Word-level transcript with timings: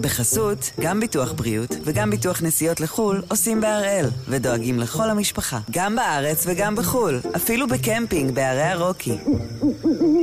בחסות, 0.00 0.70
גם 0.80 1.00
ביטוח 1.00 1.32
בריאות 1.32 1.70
וגם 1.84 2.10
ביטוח 2.10 2.42
נסיעות 2.42 2.80
לחו"ל 2.80 3.22
עושים 3.28 3.60
בהראל, 3.60 4.06
ודואגים 4.28 4.78
לכל 4.78 5.10
המשפחה, 5.10 5.58
גם 5.70 5.96
בארץ 5.96 6.44
וגם 6.46 6.76
בחו"ל, 6.76 7.20
אפילו 7.36 7.66
בקמפינג 7.68 8.34
בערי 8.34 8.62
הרוקי. 8.62 9.18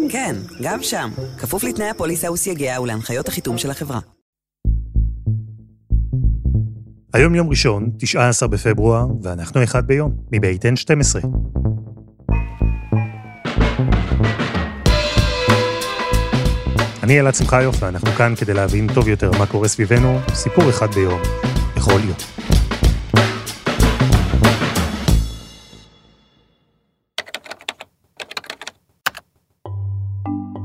כן, 0.09 0.35
גם 0.61 0.83
שם, 0.83 1.09
כפוף 1.38 1.63
לתנאי 1.63 1.89
הפוליסה 1.89 2.31
וסייגיה 2.31 2.81
ולהנחיות 2.81 3.27
החיתום 3.27 3.57
של 3.57 3.71
החברה. 3.71 3.99
היום 7.13 7.36
יום 7.36 7.49
ראשון, 7.49 7.89
19 7.99 8.47
בפברואר, 8.49 9.05
ואנחנו 9.21 9.63
אחד 9.63 9.88
ביום, 9.88 10.15
מבית 10.31 10.65
N12. 10.65 11.27
אני 17.07 17.19
אלעד 17.19 17.35
שמחיוף, 17.35 17.75
ואנחנו 17.83 18.11
כאן 18.11 18.33
כדי 18.35 18.53
להבין 18.53 18.87
טוב 18.93 19.07
יותר 19.07 19.31
מה 19.39 19.45
קורה 19.45 19.67
סביבנו, 19.67 20.19
סיפור 20.33 20.69
אחד 20.69 20.95
ביום, 20.95 21.21
בכל 21.75 21.99
יום. 22.03 22.17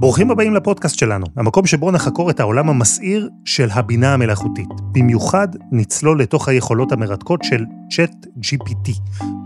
ברוכים 0.01 0.31
הבאים 0.31 0.55
לפודקאסט 0.55 0.99
שלנו, 0.99 1.27
המקום 1.37 1.67
שבו 1.67 1.91
נחקור 1.91 2.31
את 2.31 2.41
העולם 2.41 2.69
המסעיר 2.69 3.29
של 3.45 3.69
הבינה 3.73 4.15
המלאכותית. 4.15 4.69
במיוחד 4.93 5.49
נצלול 5.73 6.21
לתוך 6.21 6.49
היכולות 6.49 6.93
המרתקות 6.93 7.41
של 7.43 7.65
צ'אט 7.91 8.27
GPT, 8.39 8.91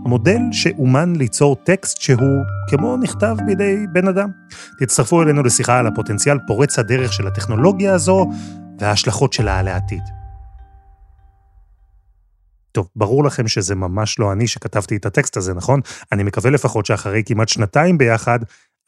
מודל 0.07 0.39
שאומן 0.51 1.15
ליצור 1.15 1.55
טקסט 1.55 2.01
שהוא 2.01 2.43
כמו 2.69 2.97
נכתב 2.97 3.35
בידי 3.45 3.75
בן 3.93 4.07
אדם. 4.07 4.29
תצטרפו 4.79 5.21
אלינו 5.21 5.43
לשיחה 5.43 5.79
על 5.79 5.87
הפוטנציאל 5.87 6.37
פורץ 6.47 6.79
הדרך 6.79 7.13
של 7.13 7.27
הטכנולוגיה 7.27 7.93
הזו 7.93 8.29
וההשלכות 8.79 9.33
שלה 9.33 9.59
על 9.59 9.67
העתיד. 9.67 10.03
טוב, 12.71 12.89
ברור 12.95 13.23
לכם 13.23 13.47
שזה 13.47 13.75
ממש 13.75 14.19
לא 14.19 14.31
אני 14.31 14.47
שכתבתי 14.47 14.95
את 14.95 15.05
הטקסט 15.05 15.37
הזה, 15.37 15.53
נכון? 15.53 15.81
אני 16.11 16.23
מקווה 16.23 16.51
לפחות 16.51 16.85
שאחרי 16.85 17.23
כמעט 17.25 17.49
שנתיים 17.49 17.97
ביחד, 17.97 18.39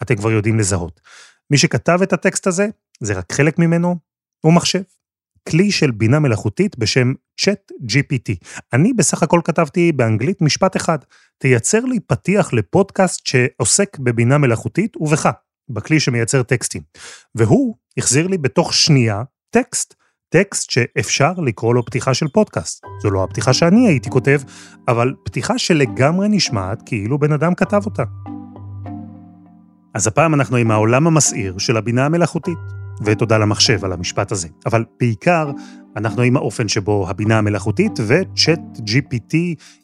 אתם 0.02 0.16
כבר 0.16 0.32
יודעים 0.32 0.60
לזהות. 0.60 1.02
מי 1.52 1.58
שכתב 1.58 2.00
את 2.04 2.14
הטקסט 2.14 2.48
הזה, 2.48 2.68
זה 3.00 3.14
רק 3.14 3.34
חלק 3.34 3.60
ממנו, 3.60 3.96
הוא 4.42 4.54
מחשב. 4.54 4.82
כלי 5.50 5.72
של 5.72 5.92
בינה 5.92 6.20
מלאכותית 6.20 6.78
בשם 6.78 7.14
צ'אט 7.42 7.72
GPT. 7.82 8.34
אני 8.74 8.94
בסך 8.94 9.24
הכל 9.24 9.42
כתבתי 9.44 9.92
באנגלית 9.92 10.42
משפט 10.42 10.76
אחד, 10.78 10.98
תייצר 11.38 11.86
לי 11.86 12.00
פתיח 12.00 12.54
לפודקאסט 12.54 13.26
שעוסק 13.26 14.00
בבינה 14.00 14.38
מלאכותית 14.38 14.98
ובך, 14.98 15.30
בכלי 15.70 16.00
שמייצר 16.00 16.44
טקסטים. 16.44 16.82
והוא 17.36 17.76
החזיר 17.98 18.28
לי 18.28 18.38
בתוך 18.38 18.74
שנייה 18.74 19.24
טקסט, 19.50 19.94
טקסט 20.30 20.70
שאפשר 20.70 21.34
לקרוא 21.46 21.76
לו 21.76 21.86
פתיחה 21.86 22.14
של 22.14 22.28
פודקאסט. 22.28 22.84
זו 23.02 23.10
לא 23.10 23.24
הפתיחה 23.24 23.54
שאני 23.54 23.88
הייתי 23.88 24.10
כותב, 24.10 24.42
אבל 24.88 25.14
פתיחה 25.26 25.58
שלגמרי 25.58 26.30
נשמעת 26.30 26.82
כאילו 26.86 27.20
בן 27.20 27.32
אדם 27.32 27.56
כתב 27.56 27.82
אותה. 27.86 28.04
אז 29.94 30.08
הפעם 30.08 30.34
אנחנו 30.34 30.58
עם 30.58 30.72
העולם 30.72 31.08
המסעיר 31.08 31.58
של 31.58 31.78
הבינה 31.78 32.06
המלאכותית, 32.06 32.58
ותודה 33.02 33.38
למחשב 33.38 33.86
על 33.86 33.94
המשפט 33.94 34.32
הזה. 34.32 34.48
אבל 34.66 34.86
בעיקר, 35.00 35.52
אנחנו 35.96 36.22
עם 36.22 36.38
האופן 36.38 36.68
שבו 36.68 37.10
הבינה 37.10 37.38
המלאכותית 37.38 38.00
וצ'אט 38.08 38.60
GPT 38.78 39.36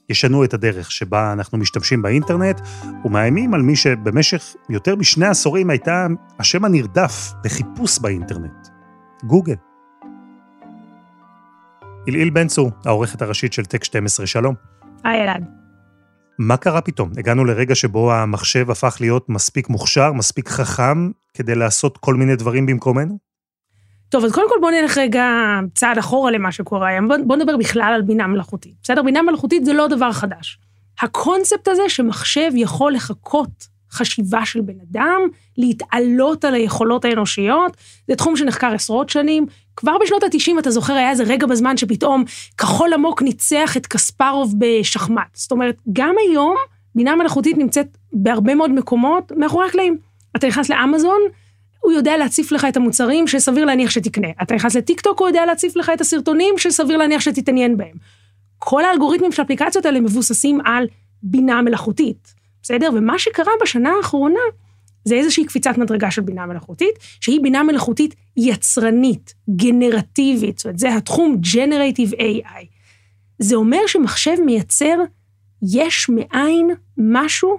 ישנו 0.10 0.44
את 0.44 0.54
הדרך 0.54 0.92
שבה 0.92 1.34
אנחנו 1.34 1.58
משתמשים 1.58 2.02
באינטרנט, 2.02 2.62
ומאיימים 3.06 3.54
על 3.54 3.62
מי 3.62 3.76
שבמשך 3.76 4.56
יותר 4.70 4.96
משני 4.96 5.28
עשורים 5.28 5.70
הייתה 5.70 6.08
השם 6.40 6.66
הנרדף 6.66 7.34
לחיפוש 7.46 8.00
באינטרנט, 8.00 8.68
גוגל. 9.24 9.56
אילאיל 12.08 12.30
בן 12.30 12.48
צור, 12.48 12.72
העורכת 12.86 13.22
הראשית 13.22 13.54
של 13.54 13.66
טק 13.66 13.84
12, 13.84 14.28
שלום. 14.28 14.56
היי 15.04 15.24
אלעד. 15.24 15.46
מה 16.40 16.58
קרה 16.58 16.82
פתאום? 16.82 17.12
הגענו 17.18 17.46
לרגע 17.46 17.76
שבו 17.76 18.14
המחשב 18.14 18.72
הפך 18.72 18.98
להיות 19.00 19.30
מספיק 19.30 19.70
מוכשר, 19.70 20.14
מספיק 20.14 20.50
חכם, 20.50 21.12
כדי 21.36 21.56
לעשות 21.56 21.98
כל 21.98 22.16
מיני 22.16 22.36
דברים 22.36 22.66
במקומנו? 22.66 23.18
טוב, 24.10 24.26
אז 24.26 24.32
קודם 24.32 24.50
כל 24.50 24.56
בואו 24.62 24.72
נלך 24.72 24.98
רגע 24.98 25.26
צעד 25.74 25.98
אחורה 25.98 26.32
למה 26.32 26.52
שקורה 26.52 26.90
היום. 26.90 27.08
בואו 27.08 27.20
בוא 27.28 27.36
נדבר 27.36 27.58
בכלל 27.58 27.94
על 27.96 28.02
בינה 28.02 28.28
מלאכותית. 28.28 28.74
בסדר? 28.84 29.04
בינה 29.04 29.22
מלאכותית 29.22 29.66
זה 29.66 29.74
לא 29.74 29.88
דבר 29.88 30.12
חדש. 30.12 30.60
הקונספט 31.02 31.68
הזה 31.68 31.90
שמחשב 31.90 32.52
יכול 32.56 32.94
לחקות 32.94 33.76
חשיבה 33.92 34.46
של 34.46 34.62
בן 34.62 34.74
אדם, 34.92 35.22
להתעלות 35.58 36.46
על 36.46 36.54
היכולות 36.54 37.06
האנושיות, 37.06 37.78
זה 38.08 38.16
תחום 38.16 38.36
שנחקר 38.36 38.74
עשרות 38.74 39.10
שנים. 39.10 39.46
כבר 39.76 39.98
בשנות 40.04 40.24
ה-90, 40.24 40.60
אתה 40.60 40.72
זוכר, 40.72 40.94
היה 40.94 41.10
איזה 41.10 41.24
רגע 41.24 41.48
בזמן 41.48 41.78
שפתאום 41.78 42.24
כחול 42.58 42.94
עמוק 42.94 43.22
ניצח 43.22 43.78
את 43.78 43.88
קספרוב 43.88 44.54
בשחמט. 44.58 45.28
זאת 45.34 45.52
אומרת, 45.52 45.76
גם 45.94 46.16
היום 46.28 46.56
בינה 46.96 47.16
מלאכותית 47.16 47.58
נמצאת 47.58 47.98
בהרבה 48.14 48.56
מאוד 48.56 48.72
מקומות 48.72 49.32
מאחורי 49.38 49.68
הקלעים. 49.68 49.98
אתה 50.36 50.48
נכנס 50.48 50.70
לאמזון, 50.70 51.20
הוא 51.80 51.92
יודע 51.92 52.18
להציף 52.18 52.52
לך 52.52 52.66
את 52.70 52.78
המוצרים 52.78 53.28
שסביר 53.28 53.66
להניח 53.66 53.90
שתקנה. 53.90 54.28
אתה 54.42 54.56
נכנס 54.56 54.76
לטיקטוק, 54.76 55.20
הוא 55.20 55.28
יודע 55.28 55.46
להציף 55.46 55.76
לך 55.76 55.92
את 55.94 56.02
הסרטונים 56.02 56.58
שסביר 56.58 56.98
להניח 56.98 57.22
שתתעניין 57.22 57.78
בהם. 57.78 57.98
כל 58.60 58.86
האלגוריתמים 58.86 59.32
של 59.32 59.42
האפליקציות 59.42 59.86
האלה 59.86 60.00
מבוססים 60.00 60.62
על 60.66 60.88
בינה 61.24 61.62
מלאכותית. 61.62 62.34
בסדר? 62.62 62.90
ומה 62.94 63.20
שקרה 63.20 63.52
בשנה 63.62 63.92
האחרונה, 63.98 64.40
זה 65.06 65.16
איזושהי 65.16 65.46
קפיצת 65.46 65.78
מדרגה 65.78 66.12
של 66.12 66.22
בינה 66.22 66.46
מלאכותית, 66.46 66.96
שהיא 67.22 67.40
בינה 67.42 67.64
מלאכותית 67.64 68.16
יצרנית, 68.38 69.34
גנרטיבית, 69.56 70.58
זאת 70.58 70.66
אומרת, 70.66 70.80
זה 70.80 70.96
התחום 70.96 71.38
Generative 71.54 72.14
AI. 72.14 72.66
זה 73.40 73.56
אומר 73.56 73.80
שמחשב 73.88 74.36
מייצר 74.46 74.98
יש 75.74 76.10
מאין 76.10 76.70
משהו 76.98 77.58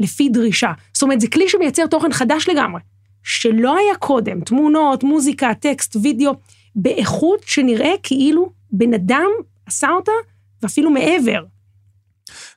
לפי 0.00 0.28
דרישה. 0.28 0.72
זאת 0.94 1.02
אומרת, 1.02 1.20
זה 1.20 1.28
כלי 1.28 1.48
שמייצר 1.48 1.86
תוכן 1.86 2.12
חדש 2.12 2.48
לגמרי, 2.48 2.80
שלא 3.22 3.76
היה 3.76 3.96
קודם, 3.96 4.40
תמונות, 4.40 5.04
מוזיקה, 5.04 5.54
טקסט, 5.54 5.96
וידאו, 6.02 6.32
באיכות 6.74 7.40
שנראה 7.46 7.92
כאילו 8.02 8.52
בן 8.70 8.94
אדם 8.94 9.28
עשה 9.66 9.90
אותה, 9.90 10.12
ואפילו 10.62 10.90
מעבר. 10.90 11.44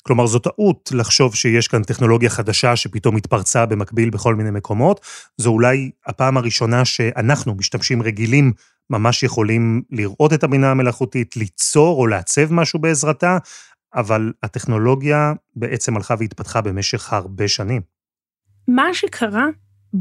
כלומר, 0.04 0.28
זו 0.28 0.40
טעות 0.40 0.92
לחשוב 0.94 1.36
שיש 1.36 1.68
כאן 1.68 1.84
טכנולוגיה 1.84 2.30
חדשה 2.30 2.76
שפתאום 2.76 3.16
התפרצה 3.16 3.66
במקביל 3.66 4.10
בכל 4.10 4.36
מיני 4.36 4.52
מקומות. 4.52 5.02
זו 5.38 5.50
אולי 5.50 5.92
הפעם 6.06 6.38
הראשונה 6.38 6.86
שאנחנו, 6.86 7.56
משתמשים 7.56 8.02
רגילים, 8.02 8.52
ממש 8.90 9.24
יכולים 9.24 9.82
לראות 9.92 10.34
את 10.34 10.44
הבינה 10.44 10.72
המלאכותית, 10.72 11.38
ליצור 11.38 12.00
או 12.00 12.08
לעצב 12.08 12.54
משהו 12.54 12.80
בעזרתה, 12.80 13.38
אבל 13.96 14.34
הטכנולוגיה 14.44 15.34
בעצם 15.56 15.96
הלכה 15.96 16.16
והתפתחה 16.20 16.62
במשך 16.62 17.14
הרבה 17.14 17.48
שנים. 17.48 17.82
מה 18.68 18.94
שקרה 18.94 19.46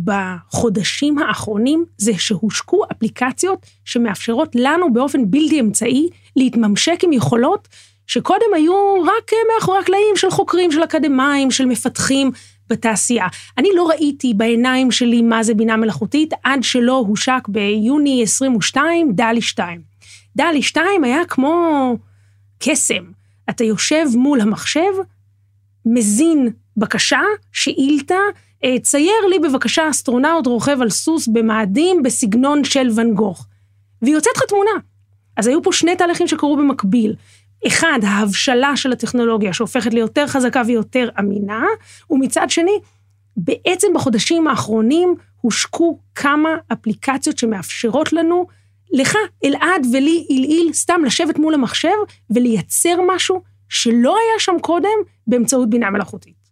בחודשים 0.04 1.18
האחרונים 1.18 1.84
זה 1.98 2.12
שהושקו 2.18 2.82
אפליקציות 2.92 3.66
שמאפשרות 3.84 4.50
לנו 4.54 4.92
באופן 4.92 5.30
בלתי 5.30 5.60
אמצעי 5.60 6.08
להתממשק 6.36 7.00
עם 7.04 7.12
יכולות 7.12 7.68
שקודם 8.06 8.54
היו 8.54 9.02
רק 9.02 9.30
מאחורי 9.54 9.78
הקלעים 9.78 10.16
של 10.16 10.30
חוקרים, 10.30 10.72
של 10.72 10.84
אקדמאים, 10.84 11.50
של 11.50 11.66
מפתחים 11.66 12.30
בתעשייה. 12.68 13.26
אני 13.58 13.68
לא 13.76 13.88
ראיתי 13.88 14.34
בעיניים 14.34 14.90
שלי 14.90 15.22
מה 15.22 15.42
זה 15.42 15.54
בינה 15.54 15.76
מלאכותית 15.76 16.32
עד 16.42 16.62
שלא 16.62 17.04
הושק 17.08 17.48
ביוני 17.48 18.22
22 18.22 19.12
דלי 19.12 19.42
2. 19.42 19.82
DALL-E 20.36 20.62
2 20.62 21.04
היה 21.04 21.24
כמו 21.28 21.96
קסם. 22.58 23.04
אתה 23.50 23.64
יושב 23.64 24.04
מול 24.14 24.40
המחשב, 24.40 24.92
מזין 25.86 26.48
בקשה, 26.76 27.20
שאילתה, 27.52 28.18
אה, 28.64 28.76
צייר 28.82 29.26
לי 29.30 29.38
בבקשה 29.38 29.90
אסטרונאוט 29.90 30.46
רוכב 30.46 30.82
על 30.82 30.90
סוס 30.90 31.28
במאדים 31.28 32.02
בסגנון 32.02 32.64
של 32.64 32.88
ואן 32.94 33.14
גוך. 33.14 33.46
והיא 34.02 34.14
יוצאת 34.14 34.36
לך 34.36 34.42
תמונה. 34.42 34.70
אז 35.36 35.46
היו 35.46 35.62
פה 35.62 35.72
שני 35.72 35.96
תהליכים 35.96 36.28
שקרו 36.28 36.56
במקביל. 36.56 37.14
אחד, 37.66 37.98
ההבשלה 38.02 38.76
של 38.76 38.92
הטכנולוגיה 38.92 39.52
שהופכת 39.52 39.94
ליותר 39.94 40.26
חזקה 40.26 40.62
ויותר 40.66 41.08
אמינה, 41.18 41.64
ומצד 42.10 42.50
שני, 42.50 42.78
בעצם 43.36 43.88
בחודשים 43.94 44.48
האחרונים 44.48 45.14
הושקו 45.40 45.98
כמה 46.14 46.48
אפליקציות 46.72 47.38
שמאפשרות 47.38 48.12
לנו, 48.12 48.46
לך, 48.92 49.16
אלעד 49.44 49.86
ולי, 49.92 50.26
עילעיל, 50.28 50.72
סתם 50.72 51.00
לשבת 51.06 51.38
מול 51.38 51.54
המחשב 51.54 51.96
ולייצר 52.30 52.96
משהו 53.06 53.42
שלא 53.68 54.16
היה 54.16 54.38
שם 54.38 54.56
קודם 54.60 54.98
באמצעות 55.26 55.70
בינה 55.70 55.90
מלאכותית. 55.90 56.44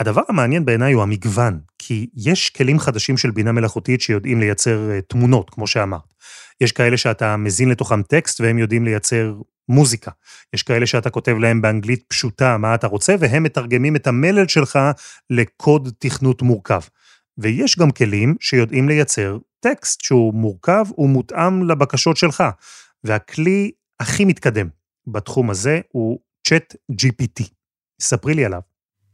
הדבר 0.00 0.22
המעניין 0.28 0.64
בעיניי 0.64 0.92
הוא 0.92 1.02
המגוון, 1.02 1.60
כי 1.78 2.06
יש 2.16 2.50
כלים 2.50 2.78
חדשים 2.78 3.16
של 3.16 3.30
בינה 3.30 3.52
מלאכותית 3.52 4.00
שיודעים 4.00 4.40
לייצר 4.40 4.90
אה, 4.90 5.00
תמונות, 5.00 5.50
כמו 5.50 5.66
שאמרת. 5.66 6.14
יש 6.60 6.72
כאלה 6.72 6.96
שאתה 6.96 7.36
מזין 7.36 7.68
לתוכם 7.68 8.02
טקסט 8.02 8.40
והם 8.40 8.58
יודעים 8.58 8.84
לייצר 8.84 9.34
מוזיקה. 9.68 10.10
יש 10.54 10.62
כאלה 10.62 10.86
שאתה 10.86 11.10
כותב 11.10 11.36
להם 11.40 11.62
באנגלית 11.62 12.04
פשוטה 12.08 12.58
מה 12.58 12.74
אתה 12.74 12.86
רוצה, 12.86 13.14
והם 13.20 13.42
מתרגמים 13.42 13.96
את 13.96 14.06
המלל 14.06 14.48
שלך 14.48 14.78
לקוד 15.30 15.92
תכנות 15.98 16.42
מורכב. 16.42 16.80
ויש 17.38 17.78
גם 17.78 17.90
כלים 17.90 18.34
שיודעים 18.40 18.88
לייצר 18.88 19.38
טקסט 19.60 20.00
שהוא 20.00 20.34
מורכב 20.34 20.84
ומותאם 20.98 21.68
לבקשות 21.68 22.16
שלך. 22.16 22.44
והכלי 23.04 23.70
הכי 24.00 24.24
מתקדם 24.24 24.68
בתחום 25.06 25.50
הזה 25.50 25.80
הוא 25.92 26.18
צ'אט 26.46 26.76
GPT. 26.92 27.44
ספרי 28.00 28.34
לי 28.34 28.44
עליו. 28.44 28.60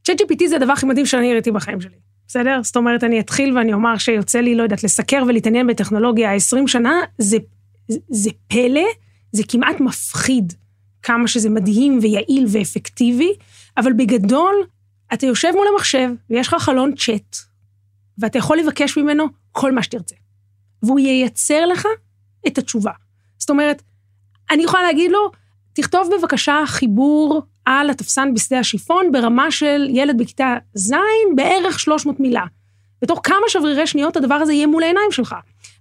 צ'אט 0.05 0.21
GPT 0.21 0.49
זה 0.49 0.57
הדבר 0.57 0.73
הכי 0.73 0.87
מדהים 0.87 1.07
שאני 1.07 1.33
ראיתי 1.33 1.51
בחיים 1.51 1.81
שלי. 1.81 1.97
בסדר? 2.29 2.61
זאת 2.63 2.77
אומרת, 2.77 3.05
אני 3.05 3.21
אתחיל 3.21 3.59
ואני 3.59 3.73
אומר 3.73 3.99
שיוצא 3.99 4.41
לי, 4.41 4.55
לא 4.55 4.63
יודעת, 4.63 4.85
לסקר 4.85 5.23
ולהתעניין 5.29 5.67
בטכנולוגיה 5.67 6.35
20 6.35 6.69
שנה, 6.69 7.01
זה, 7.19 7.37
זה, 7.89 7.99
זה 8.11 8.31
פלא, 8.47 8.87
זה 9.33 9.43
כמעט 9.49 9.81
מפחיד 9.81 10.53
כמה 11.03 11.29
שזה 11.29 11.51
מדהים 11.51 11.99
ויעיל 12.03 12.47
ואפקטיבי, 12.49 13.33
אבל 13.77 13.93
בגדול, 13.93 14.55
אתה 15.15 15.27
יושב 15.27 15.51
מול 15.55 15.67
המחשב 15.73 16.09
ויש 16.31 16.49
לך 16.49 16.55
חלון 16.59 16.95
צ'אט, 16.95 17.37
ואתה 18.19 18.39
יכול 18.39 18.59
לבקש 18.59 18.99
ממנו 18.99 19.25
כל 19.53 19.73
מה 19.73 19.83
שתרצה. 19.83 20.15
והוא 20.83 20.99
ייצר 20.99 21.67
לך 21.67 21.87
את 22.47 22.59
התשובה. 22.59 22.93
זאת 23.39 23.51
אומרת, 23.51 23.83
אני 24.51 24.63
יכולה 24.63 24.83
להגיד 24.83 25.11
לו, 25.11 25.31
תכתוב 25.73 26.11
בבקשה 26.19 26.63
חיבור 26.67 27.43
על 27.65 27.91
התפסן 27.91 28.35
בשדה 28.35 28.59
השיפון 28.59 29.13
ברמה 29.13 29.51
של 29.51 29.87
ילד 29.91 30.19
בכיתה 30.19 30.57
ז', 30.75 30.93
בערך 31.37 31.81
300 31.81 32.21
מילה. 32.21 32.45
בתוך 33.03 33.21
כמה 33.23 33.49
שברירי 33.49 33.87
שניות 33.87 34.17
הדבר 34.17 34.35
הזה 34.35 34.53
יהיה 34.53 34.67
מול 34.67 34.83
העיניים 34.83 35.13
שלך. 35.13 35.35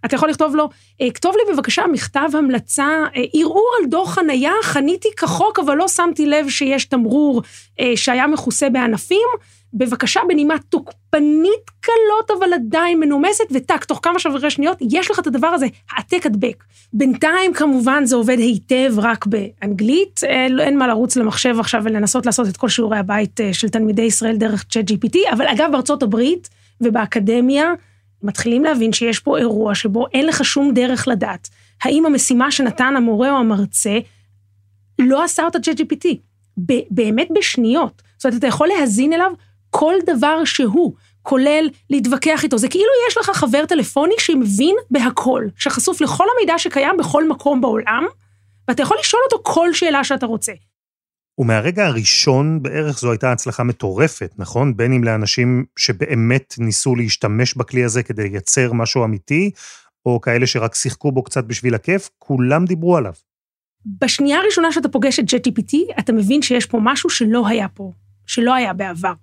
אתה 0.05 0.15
יכול 0.15 0.29
לכתוב 0.29 0.55
לו, 0.55 0.69
אה, 1.01 1.11
כתוב 1.11 1.35
לי 1.35 1.53
בבקשה 1.53 1.87
מכתב 1.87 2.29
המלצה, 2.33 3.03
אה, 3.15 3.23
ערעור 3.33 3.71
על 3.81 3.89
דוח 3.89 4.13
חנייה, 4.13 4.51
חניתי 4.63 5.09
כחוק, 5.17 5.59
אבל 5.59 5.75
לא 5.75 5.87
שמתי 5.87 6.25
לב 6.25 6.49
שיש 6.49 6.85
תמרור 6.85 7.41
אה, 7.79 7.91
שהיה 7.95 8.27
מכוסה 8.27 8.69
בענפים. 8.69 9.27
בבקשה, 9.73 10.19
בנימה 10.27 10.55
תוקפנית 10.69 11.71
קלות, 11.79 12.39
אבל 12.39 12.53
עדיין 12.53 12.99
מנומסת, 12.99 13.43
וטק, 13.51 13.83
תוך 13.83 13.99
כמה 14.03 14.19
שברי 14.19 14.51
שניות, 14.51 14.77
יש 14.91 15.11
לך 15.11 15.19
את 15.19 15.27
הדבר 15.27 15.47
הזה, 15.47 15.65
העתק 15.91 16.25
הדבק. 16.25 16.63
בינתיים, 16.93 17.53
כמובן, 17.53 18.05
זה 18.05 18.15
עובד 18.15 18.39
היטב 18.39 18.93
רק 18.97 19.25
באנגלית, 19.25 20.19
אין 20.59 20.77
מה 20.77 20.87
לרוץ 20.87 21.15
למחשב 21.15 21.55
עכשיו 21.59 21.81
ולנסות 21.85 22.25
לעשות 22.25 22.47
את 22.47 22.57
כל 22.57 22.69
שיעורי 22.69 22.97
הבית 22.97 23.39
של 23.51 23.69
תלמידי 23.69 24.01
ישראל 24.01 24.37
דרך 24.37 24.63
צ'אט 24.63 24.91
GPT, 24.91 25.17
אבל 25.33 25.47
אגב, 25.47 25.69
בארצות 25.71 26.03
הברית 26.03 26.49
ובאקדמיה, 26.81 27.73
מתחילים 28.23 28.63
להבין 28.63 28.93
שיש 28.93 29.19
פה 29.19 29.37
אירוע 29.37 29.75
שבו 29.75 30.05
אין 30.13 30.25
לך 30.25 30.45
שום 30.45 30.73
דרך 30.73 31.07
לדעת 31.07 31.49
האם 31.83 32.05
המשימה 32.05 32.51
שנתן 32.51 32.93
המורה 32.97 33.31
או 33.31 33.37
המרצה 33.37 33.99
לא 34.99 35.23
עשה 35.23 35.43
אותה 35.43 35.59
ChatGPT. 35.59 36.07
באמת 36.91 37.27
בשניות. 37.35 38.01
זאת 38.17 38.25
אומרת, 38.25 38.39
אתה 38.39 38.47
יכול 38.47 38.67
להזין 38.67 39.13
אליו 39.13 39.31
כל 39.79 39.93
דבר 40.05 40.45
שהוא, 40.45 40.93
כולל 41.21 41.69
להתווכח 41.89 42.43
איתו. 42.43 42.57
זה 42.57 42.67
כאילו 42.69 42.89
יש 43.09 43.17
לך 43.17 43.29
חבר 43.29 43.65
טלפוני 43.65 44.13
שמבין 44.19 44.75
בהכל, 44.91 45.45
שחשוף 45.57 46.01
לכל 46.01 46.25
המידע 46.35 46.57
שקיים 46.57 46.97
בכל 46.97 47.29
מקום 47.29 47.61
בעולם, 47.61 48.05
ואתה 48.67 48.81
יכול 48.81 48.97
לשאול 48.99 49.21
אותו 49.31 49.43
כל 49.43 49.73
שאלה 49.73 50.03
שאתה 50.03 50.25
רוצה. 50.25 50.51
ומהרגע 51.37 51.85
הראשון 51.85 52.63
בערך 52.63 52.99
זו 52.99 53.11
הייתה 53.11 53.31
הצלחה 53.31 53.63
מטורפת, 53.63 54.33
נכון? 54.37 54.77
בין 54.77 54.93
אם 54.93 55.03
לאנשים 55.03 55.65
שבאמת 55.79 56.55
ניסו 56.57 56.95
להשתמש 56.95 57.55
בכלי 57.55 57.83
הזה 57.83 58.03
כדי 58.03 58.29
לייצר 58.29 58.73
משהו 58.73 59.03
אמיתי, 59.03 59.51
או 60.05 60.21
כאלה 60.21 60.47
שרק 60.47 60.75
שיחקו 60.75 61.11
בו 61.11 61.23
קצת 61.23 61.43
בשביל 61.43 61.75
הכיף, 61.75 62.09
כולם 62.19 62.65
דיברו 62.65 62.97
עליו. 62.97 63.13
בשנייה 64.01 64.39
הראשונה 64.39 64.71
שאתה 64.71 64.89
פוגש 64.89 65.19
את 65.19 65.25
JTPT, 65.25 65.99
אתה 65.99 66.13
מבין 66.13 66.41
שיש 66.41 66.65
פה 66.65 66.79
משהו 66.81 67.09
שלא 67.09 67.47
היה 67.47 67.67
פה, 67.67 67.91
שלא 68.27 68.53
היה 68.53 68.73
בעבר. 68.73 69.13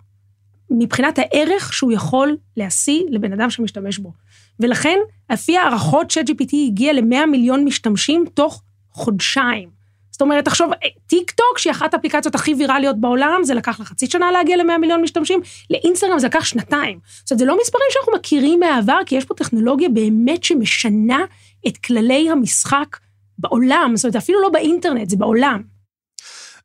מבחינת 0.71 1.19
הערך 1.19 1.73
שהוא 1.73 1.93
יכול 1.93 2.37
להשיא 2.57 3.03
לבן 3.11 3.33
אדם 3.33 3.51
שמשתמש 3.51 3.99
בו. 3.99 4.13
ולכן, 4.61 4.99
לפי 5.33 5.57
הערכות, 5.57 6.13
ChatGPT 6.13 6.57
הגיע 6.67 6.93
ל-100 6.93 7.27
מיליון 7.27 7.65
משתמשים 7.65 8.25
תוך 8.35 8.63
חודשיים. 8.91 9.75
זאת 10.11 10.23
אומרת, 10.23 10.45
תחשוב, 10.45 10.73
אה, 10.73 10.89
טיק 11.07 11.31
טוק, 11.31 11.59
שהיא 11.59 11.71
אחת 11.71 11.95
האפליקציות 11.95 12.35
הכי 12.35 12.55
ויראליות 12.55 13.01
בעולם, 13.01 13.41
זה 13.45 13.55
לקח 13.55 13.81
לה 13.81 13.85
חצי 13.85 14.07
שנה 14.07 14.33
להגיע 14.33 14.57
ל-100 14.57 14.79
מיליון 14.79 15.03
משתמשים, 15.03 15.41
לאינסטגרם 15.71 16.19
זה 16.19 16.27
לקח 16.27 16.45
שנתיים. 16.45 16.99
זאת 17.25 17.31
אומרת, 17.31 17.39
זה 17.39 17.45
לא 17.45 17.59
מספרים 17.61 17.87
שאנחנו 17.91 18.13
מכירים 18.13 18.61
מהעבר, 18.61 18.99
כי 19.07 19.15
יש 19.15 19.25
פה 19.25 19.35
טכנולוגיה 19.35 19.89
באמת 19.89 20.45
שמשנה 20.45 21.25
את 21.69 21.77
כללי 21.77 22.31
המשחק 22.31 22.97
בעולם, 23.39 23.93
זאת 23.95 24.05
אומרת, 24.05 24.17
אפילו 24.17 24.43
לא 24.43 24.49
באינטרנט, 24.49 25.11
זה 25.11 25.17
בעולם. 25.17 25.74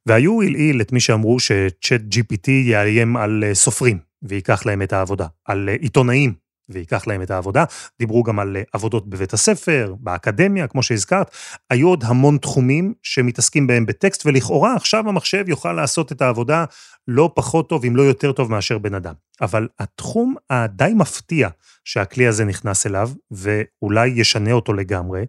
והיו 0.09 0.41
הלעיל 0.41 0.81
את 0.81 0.91
מי 0.91 0.99
שאמרו 0.99 1.39
שצ'אט 1.39 2.01
GPT 2.01 2.51
יאיים 2.51 3.17
על 3.17 3.43
אה, 3.47 3.55
סופרים, 3.55 3.99
וייקח 4.21 4.65
להם 4.65 4.81
את 4.81 4.93
העבודה, 4.93 5.27
על 5.45 5.69
אה, 5.69 5.73
עיתונאים, 5.73 6.33
וייקח 6.69 7.07
להם 7.07 7.21
את 7.21 7.31
העבודה. 7.31 7.63
דיברו 7.99 8.23
גם 8.23 8.39
על 8.39 8.57
אה, 8.57 8.61
עבודות 8.73 9.09
בבית 9.09 9.33
הספר, 9.33 9.95
באקדמיה, 9.99 10.67
כמו 10.67 10.83
שהזכרת. 10.83 11.31
היו 11.69 11.87
עוד 11.87 12.03
המון 12.03 12.37
תחומים 12.37 12.93
שמתעסקים 13.03 13.67
בהם 13.67 13.85
בטקסט, 13.85 14.25
ולכאורה 14.25 14.75
עכשיו 14.75 15.09
המחשב 15.09 15.49
יוכל 15.49 15.73
לעשות 15.73 16.11
את 16.11 16.21
העבודה 16.21 16.65
לא 17.07 17.31
פחות 17.35 17.69
טוב, 17.69 17.85
אם 17.85 17.95
לא 17.95 18.01
יותר 18.01 18.31
טוב 18.31 18.51
מאשר 18.51 18.77
בן 18.77 18.93
אדם. 18.93 19.13
אבל 19.41 19.67
התחום 19.79 20.35
הדי 20.49 20.91
מפתיע 20.95 21.49
שהכלי 21.85 22.27
הזה 22.27 22.45
נכנס 22.45 22.85
אליו, 22.87 23.09
ואולי 23.31 24.07
ישנה 24.07 24.51
אותו 24.51 24.73
לגמרי, 24.73 25.25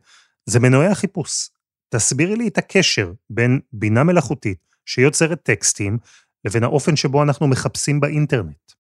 זה 0.47 0.61
מנועי 0.61 0.87
החיפוש. 0.87 1.49
תסבירי 1.95 2.37
לי 2.37 2.49
את 2.49 2.59
הקשר 2.59 3.13
בין 3.31 3.61
בינה 3.73 4.05
מלאכותית 4.05 4.70
שיוצרת 4.91 5.39
טקסטים, 5.43 5.99
לבין 6.45 6.65
האופן 6.65 6.97
שבו 6.97 7.23
אנחנו 7.23 7.47
מחפשים 7.47 8.01
באינטרנט. 8.01 8.73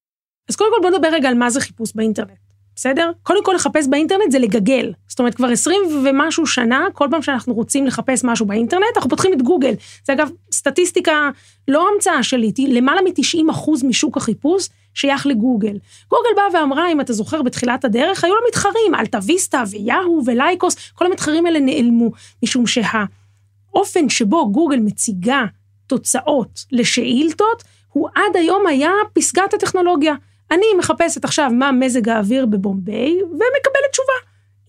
אז 0.48 0.56
קודם 0.56 0.70
כל 0.70 0.82
בוא 0.82 0.98
נדבר 0.98 1.08
רגע 1.12 1.28
על 1.28 1.34
מה 1.34 1.50
זה 1.50 1.60
חיפוש 1.60 1.92
באינטרנט. 1.94 2.38
בסדר? 2.76 3.10
קודם 3.22 3.44
כל 3.44 3.52
לחפש 3.56 3.86
באינטרנט 3.88 4.30
זה 4.30 4.38
לגגל. 4.38 4.92
זאת 5.08 5.18
אומרת, 5.18 5.34
כבר 5.34 5.48
20 5.48 5.80
ומשהו 6.04 6.46
שנה, 6.46 6.86
כל 6.92 7.08
פעם 7.10 7.22
שאנחנו 7.22 7.54
רוצים 7.54 7.86
לחפש 7.86 8.24
משהו 8.24 8.46
באינטרנט, 8.46 8.96
אנחנו 8.96 9.10
פותחים 9.10 9.32
את 9.32 9.42
גוגל. 9.42 9.74
זה 10.06 10.12
אגב 10.12 10.30
סטטיסטיקה, 10.52 11.30
לא 11.68 11.88
המצאה 11.94 12.22
שלי, 12.22 12.52
למעלה 12.68 13.00
מ-90 13.02 13.50
אחוז 13.50 13.84
משוק 13.84 14.16
החיפוש 14.16 14.68
שייך 14.94 15.26
לגוגל. 15.26 15.78
גוגל 16.08 16.30
באה 16.36 16.60
ואמרה, 16.60 16.92
אם 16.92 17.00
אתה 17.00 17.12
זוכר, 17.12 17.42
בתחילת 17.42 17.84
הדרך, 17.84 18.24
היו 18.24 18.34
לה 18.34 18.40
מתחרים, 18.48 18.94
אלטה 18.98 19.18
ויסטה 19.22 19.62
ויהו 19.70 20.22
ולייקוס, 20.26 20.76
כל 20.94 21.06
המתחרים 21.06 21.46
האלה 21.46 21.60
נעלמו, 21.60 22.10
משום 22.42 22.64
שהאופן 22.66 24.08
שבו 24.08 24.52
גוגל 24.52 24.78
מציגה 24.78 25.44
תוצאות 25.90 26.64
לשאילתות, 26.72 27.64
הוא 27.88 28.08
עד 28.14 28.36
היום 28.36 28.66
היה 28.66 28.90
פסגת 29.12 29.54
הטכנולוגיה. 29.54 30.14
אני 30.50 30.66
מחפשת 30.78 31.24
עכשיו 31.24 31.50
מה 31.52 31.72
מזג 31.72 32.08
האוויר 32.08 32.46
בבומביי, 32.46 33.22
ומקבלת 33.22 33.90
תשובה 33.92 34.12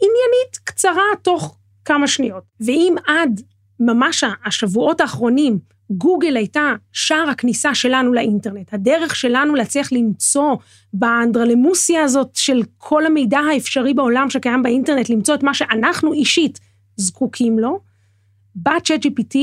עניינית, 0.02 0.58
קצרה, 0.64 1.04
תוך 1.22 1.58
כמה 1.86 2.08
שניות. 2.08 2.44
ואם 2.60 2.96
עד 3.08 3.42
ממש 3.80 4.24
השבועות 4.46 5.02
האחרונים 5.02 5.60
גוגל 5.92 6.38
הייתה 6.38 6.74
שער 6.92 7.30
הכניסה 7.30 7.76
שלנו 7.76 8.14
לאינטרנט, 8.14 8.74
הדרך 8.74 9.16
שלנו 9.16 9.56
להצליח 9.56 9.92
למצוא 9.92 10.56
באנדרלמוסיה 10.94 12.04
הזאת 12.04 12.30
של 12.34 12.62
כל 12.78 13.06
המידע 13.06 13.40
האפשרי 13.40 13.94
בעולם 13.94 14.30
שקיים 14.30 14.64
באינטרנט, 14.64 15.10
למצוא 15.10 15.36
את 15.36 15.44
מה 15.44 15.54
שאנחנו 15.54 16.14
אישית 16.14 16.60
זקוקים 16.96 17.60
לו, 17.60 17.80
בא 18.56 18.80
צ'אט 18.84 19.06
GPT 19.06 19.38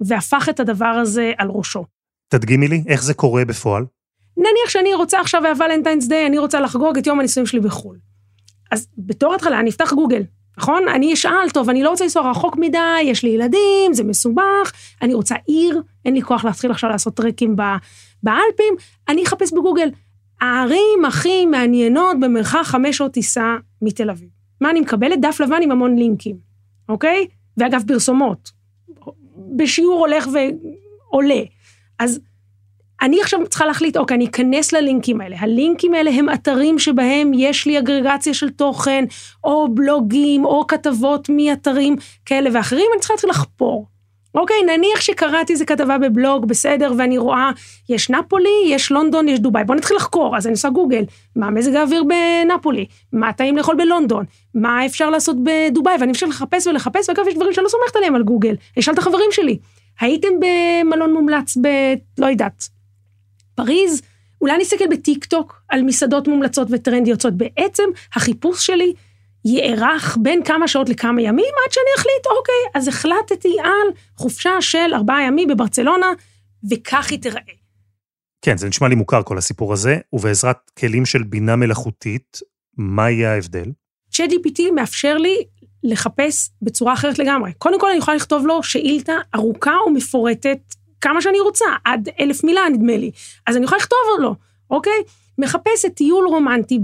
והפך 0.00 0.48
את 0.48 0.60
הדבר 0.60 0.86
הזה 0.86 1.32
על 1.38 1.48
ראשו. 1.50 1.84
תדגימי 2.28 2.68
לי, 2.68 2.84
איך 2.86 3.02
זה 3.02 3.14
קורה 3.14 3.44
בפועל? 3.44 3.84
נניח 4.36 4.68
שאני 4.68 4.94
רוצה 4.94 5.20
עכשיו 5.20 5.42
בוולנטיינס 5.42 6.08
דיי, 6.08 6.26
אני 6.26 6.38
רוצה 6.38 6.60
לחגוג 6.60 6.98
את 6.98 7.06
יום 7.06 7.20
הנישואים 7.20 7.46
שלי 7.46 7.60
בחו"ל. 7.60 7.96
אז 8.70 8.88
בתור 8.98 9.34
התחלה 9.34 9.60
אני 9.60 9.70
אפתח 9.70 9.92
גוגל, 9.92 10.22
נכון? 10.58 10.88
אני 10.88 11.14
אשאל, 11.14 11.50
טוב, 11.52 11.70
אני 11.70 11.82
לא 11.82 11.90
רוצה 11.90 12.04
לנסוע 12.04 12.30
רחוק 12.30 12.56
מדי, 12.56 13.00
יש 13.04 13.22
לי 13.22 13.30
ילדים, 13.30 13.92
זה 13.92 14.04
מסובך, 14.04 14.72
אני 15.02 15.14
רוצה 15.14 15.34
עיר, 15.46 15.82
אין 16.04 16.14
לי 16.14 16.22
כוח 16.22 16.44
להתחיל 16.44 16.70
עכשיו 16.70 16.90
לעשות 16.90 17.14
טרקים 17.14 17.56
באלפים, 18.22 18.74
אני 19.08 19.24
אחפש 19.24 19.52
בגוגל. 19.52 19.88
הערים 20.40 21.04
הכי 21.06 21.46
מעניינות 21.46 22.20
במרחק 22.20 22.60
חמש 22.64 22.96
שעות 22.96 23.12
טיסה 23.12 23.56
מתל 23.82 24.10
אביב. 24.10 24.28
מה 24.60 24.70
אני 24.70 24.80
מקבלת? 24.80 25.20
דף 25.20 25.40
לבן 25.40 25.62
עם 25.62 25.70
המון 25.70 25.96
לינקים, 25.96 26.36
אוקיי? 26.88 27.26
ואגב, 27.56 27.82
פרסומות. 27.88 28.50
בשיעור 29.56 30.00
הולך 30.00 30.28
ועולה. 30.32 31.40
אז 31.98 32.20
אני 33.02 33.20
עכשיו 33.20 33.40
צריכה 33.48 33.66
להחליט, 33.66 33.96
אוקיי, 33.96 34.14
אני 34.14 34.26
אכנס 34.26 34.72
ללינקים 34.72 35.20
האלה. 35.20 35.36
הלינקים 35.40 35.94
האלה 35.94 36.10
הם 36.10 36.30
אתרים 36.30 36.78
שבהם 36.78 37.32
יש 37.34 37.66
לי 37.66 37.78
אגרגציה 37.78 38.34
של 38.34 38.50
תוכן, 38.50 39.04
או 39.44 39.74
בלוגים, 39.74 40.44
או 40.44 40.66
כתבות 40.66 41.28
מאתרים 41.28 41.96
כאלה 42.24 42.50
ואחרים, 42.52 42.86
אני 42.92 43.00
צריכה 43.00 43.14
להתחיל 43.14 43.30
לחפור. 43.30 43.86
אוקיי, 44.36 44.56
נניח 44.62 45.00
שקראתי 45.00 45.52
איזה 45.52 45.64
כתבה 45.64 45.98
בבלוג, 45.98 46.48
בסדר, 46.48 46.92
ואני 46.98 47.18
רואה, 47.18 47.50
יש 47.88 48.10
נפולי, 48.10 48.64
יש 48.66 48.92
לונדון, 48.92 49.28
יש 49.28 49.40
דובאי. 49.40 49.64
בוא 49.64 49.74
נתחיל 49.74 49.96
לחקור, 49.96 50.36
אז 50.36 50.46
אני 50.46 50.52
עושה 50.52 50.68
גוגל, 50.68 51.04
מה 51.36 51.50
מזג 51.50 51.74
האוויר 51.74 52.04
בנפולי? 52.04 52.86
מה 53.12 53.32
טעים 53.32 53.56
לאכול 53.56 53.74
בלונדון? 53.74 54.24
מה 54.54 54.86
אפשר 54.86 55.10
לעשות 55.10 55.36
בדובאי? 55.42 55.94
ואני 56.00 56.12
אפשר 56.12 56.26
לחפש 56.26 56.66
ולחפש, 56.66 57.08
ואגב, 57.08 57.28
יש 57.28 57.34
דברים 57.34 57.52
שאני 57.52 57.64
לא 57.64 57.68
סומכת 57.68 57.96
עליהם 57.96 58.14
על 58.14 58.22
גוגל. 58.22 58.48
אני 58.48 58.80
אשאל 58.80 58.94
את 58.94 58.98
החברים 58.98 59.32
שלי, 59.32 59.58
הייתם 60.00 60.28
במלון 60.40 61.12
מומלץ 61.12 61.56
ב... 61.56 61.68
לא 62.18 62.26
יודעת, 62.26 62.68
פריז, 63.54 64.02
אולי 64.40 64.54
אני 64.54 64.62
אסתכל 64.62 64.86
בטיק 64.90 65.24
טוק 65.24 65.62
על 65.68 65.82
מסעדות 65.82 66.28
מומלצות 66.28 66.68
וטרנדיות. 66.70 67.34
בעצם 67.34 67.84
החיפוש 68.14 68.66
שלי 68.66 68.92
יארך 69.46 70.18
בין 70.22 70.44
כמה 70.44 70.68
שעות 70.68 70.88
לכמה 70.88 71.22
ימים 71.22 71.52
עד 71.66 71.72
שאני 71.72 71.90
אחליט, 71.98 72.26
אוקיי, 72.38 72.54
אז 72.74 72.88
החלטתי 72.88 73.56
על 73.60 73.88
חופשה 74.16 74.50
של 74.60 74.94
ארבעה 74.94 75.22
ימים 75.22 75.48
בברצלונה, 75.48 76.06
וכך 76.70 77.10
היא 77.10 77.18
תיראה. 77.18 77.42
כן, 78.42 78.56
זה 78.56 78.68
נשמע 78.68 78.88
לי 78.88 78.94
מוכר 78.94 79.22
כל 79.22 79.38
הסיפור 79.38 79.72
הזה, 79.72 79.98
ובעזרת 80.12 80.70
כלים 80.78 81.06
של 81.06 81.22
בינה 81.22 81.56
מלאכותית, 81.56 82.40
מה 82.76 83.10
יהיה 83.10 83.32
ההבדל? 83.32 83.72
ChatGPT 84.12 84.72
מאפשר 84.74 85.16
לי 85.16 85.36
לחפש 85.84 86.50
בצורה 86.62 86.92
אחרת 86.92 87.18
לגמרי. 87.18 87.52
קודם 87.58 87.80
כל, 87.80 87.88
אני 87.88 87.98
יכולה 87.98 88.16
לכתוב 88.16 88.46
לו 88.46 88.62
שאילתה 88.62 89.12
ארוכה 89.34 89.74
ומפורטת, 89.86 90.58
כמה 91.00 91.22
שאני 91.22 91.40
רוצה, 91.40 91.64
עד 91.84 92.08
אלף 92.20 92.44
מילה 92.44 92.60
נדמה 92.72 92.96
לי. 92.96 93.10
אז 93.46 93.56
אני 93.56 93.64
יכולה 93.64 93.78
לכתוב 93.78 93.98
לו, 94.20 94.34
אוקיי? 94.70 95.02
מחפשת 95.38 95.94
טיול 95.94 96.26
רומנטי 96.26 96.78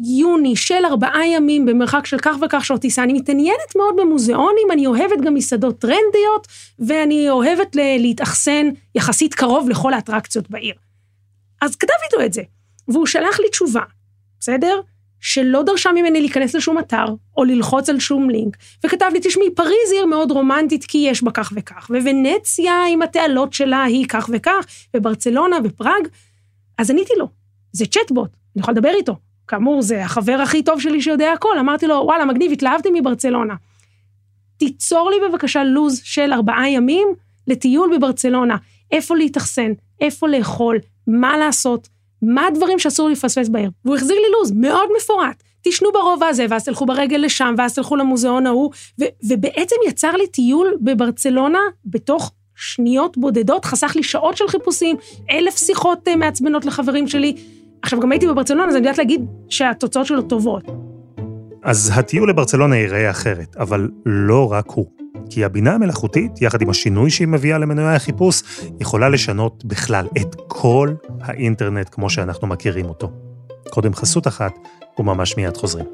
ביוני 0.00 0.56
של 0.56 0.84
ארבעה 0.84 1.26
ימים 1.26 1.66
במרחק 1.66 2.06
של 2.06 2.18
כך 2.18 2.36
וכך 2.42 2.64
שעות 2.64 2.80
טיסה. 2.80 3.02
אני 3.02 3.12
מתעניינת 3.12 3.76
מאוד 3.76 3.94
במוזיאונים, 3.96 4.70
אני 4.72 4.86
אוהבת 4.86 5.20
גם 5.24 5.34
מסעדות 5.34 5.78
טרנדיות, 5.78 6.46
ואני 6.78 7.30
אוהבת 7.30 7.76
להתאכסן 7.76 8.68
יחסית 8.94 9.34
קרוב 9.34 9.68
לכל 9.68 9.94
האטרקציות 9.94 10.50
בעיר. 10.50 10.74
אז 11.62 11.76
כתבתי 11.76 12.16
לו 12.18 12.24
את 12.24 12.32
זה, 12.32 12.42
והוא 12.88 13.06
שלח 13.06 13.40
לי 13.40 13.48
תשובה, 13.50 13.82
בסדר? 14.40 14.80
שלא 15.20 15.62
דרשה 15.62 15.92
ממני 15.92 16.20
להיכנס 16.20 16.54
לשום 16.54 16.78
אתר, 16.78 17.04
או 17.36 17.44
ללחוץ 17.44 17.88
על 17.88 18.00
שום 18.00 18.30
לינק, 18.30 18.56
וכתב 18.86 19.10
לי, 19.12 19.20
תשמעי, 19.22 19.50
פריז 19.54 19.92
עיר 19.92 20.06
מאוד 20.06 20.30
רומנטית 20.30 20.84
כי 20.84 20.98
יש 20.98 21.22
בה 21.22 21.30
כך 21.30 21.52
וכך, 21.56 21.90
וונציה 21.90 22.84
עם 22.92 23.02
התעלות 23.02 23.52
שלה 23.52 23.82
היא 23.82 24.06
כך 24.08 24.30
וכך, 24.32 24.66
וברצלונה 24.96 25.56
ופראג. 25.64 26.08
אז 26.78 26.90
עניתי 26.90 27.12
לו, 27.18 27.28
זה 27.72 27.86
צ'טבוט, 27.86 28.30
אני 28.56 28.60
יכולה 28.62 28.76
לדבר 28.76 28.92
איתו. 28.96 29.16
כאמור, 29.48 29.82
זה 29.82 30.04
החבר 30.04 30.38
הכי 30.42 30.62
טוב 30.62 30.80
שלי 30.80 31.02
שיודע 31.02 31.32
הכל. 31.32 31.58
אמרתי 31.58 31.86
לו, 31.86 31.94
וואלה, 31.94 32.24
מגניב, 32.24 32.52
התלהבתי 32.52 32.88
מברצלונה. 32.94 33.54
תיצור 34.56 35.10
לי 35.10 35.16
בבקשה 35.28 35.64
לו"ז 35.64 36.00
של 36.04 36.32
ארבעה 36.32 36.70
ימים 36.70 37.08
לטיול 37.46 37.96
בברצלונה. 37.96 38.56
איפה 38.92 39.16
להתאכסן, 39.16 39.72
איפה 40.00 40.28
לאכול, 40.28 40.78
מה 41.06 41.38
לעשות, 41.38 41.88
מה 42.22 42.46
הדברים 42.46 42.78
שאסור 42.78 43.08
לפספס 43.08 43.48
בעיר. 43.48 43.70
והוא 43.84 43.96
החזיר 43.96 44.16
לי 44.16 44.30
לו"ז 44.32 44.52
מאוד 44.52 44.88
מפורט. 44.96 45.42
תשנו 45.62 45.92
ברובע 45.92 46.26
הזה, 46.26 46.46
ואז 46.50 46.64
תלכו 46.64 46.86
ברגל 46.86 47.16
לשם, 47.16 47.54
ואז 47.58 47.74
תלכו 47.74 47.96
למוזיאון 47.96 48.46
ההוא, 48.46 48.70
ו- 49.00 49.04
ובעצם 49.28 49.76
יצר 49.88 50.12
לי 50.12 50.26
טיול 50.26 50.76
בברצלונה 50.80 51.58
בתוך 51.84 52.32
שניות 52.56 53.18
בודדות, 53.18 53.64
חסך 53.64 53.92
לי 53.96 54.02
שעות 54.02 54.36
של 54.36 54.48
חיפושים, 54.48 54.96
אלף 55.30 55.56
שיחות 55.56 56.08
uh, 56.08 56.16
מעצבנות 56.16 56.64
לחברים 56.64 57.08
שלי. 57.08 57.36
עכשיו, 57.82 58.00
גם 58.00 58.12
הייתי 58.12 58.26
בברצלונה, 58.26 58.64
אז 58.64 58.76
אני 58.76 58.78
יודעת 58.78 58.98
להגיד 58.98 59.26
שהתוצאות 59.48 60.06
שלו 60.06 60.22
טובות. 60.22 60.64
אז 61.62 61.92
הטיול 61.94 62.30
לברצלונה 62.30 62.76
ייראה 62.76 63.10
אחרת, 63.10 63.56
אבל 63.56 63.88
לא 64.06 64.52
רק 64.52 64.70
הוא. 64.70 64.86
כי 65.30 65.44
הבינה 65.44 65.74
המלאכותית, 65.74 66.42
יחד 66.42 66.62
עם 66.62 66.70
השינוי 66.70 67.10
שהיא 67.10 67.28
מביאה 67.28 67.58
למנועי 67.58 67.94
החיפוש, 67.94 68.42
יכולה 68.80 69.08
לשנות 69.08 69.64
בכלל 69.64 70.06
את 70.20 70.36
כל 70.48 70.94
האינטרנט 71.20 71.88
כמו 71.92 72.10
שאנחנו 72.10 72.46
מכירים 72.46 72.86
אותו. 72.86 73.10
קודם 73.70 73.94
חסות 73.94 74.26
אחת, 74.26 74.52
וממש 74.98 75.36
מיד 75.36 75.56
חוזרים. 75.56 75.86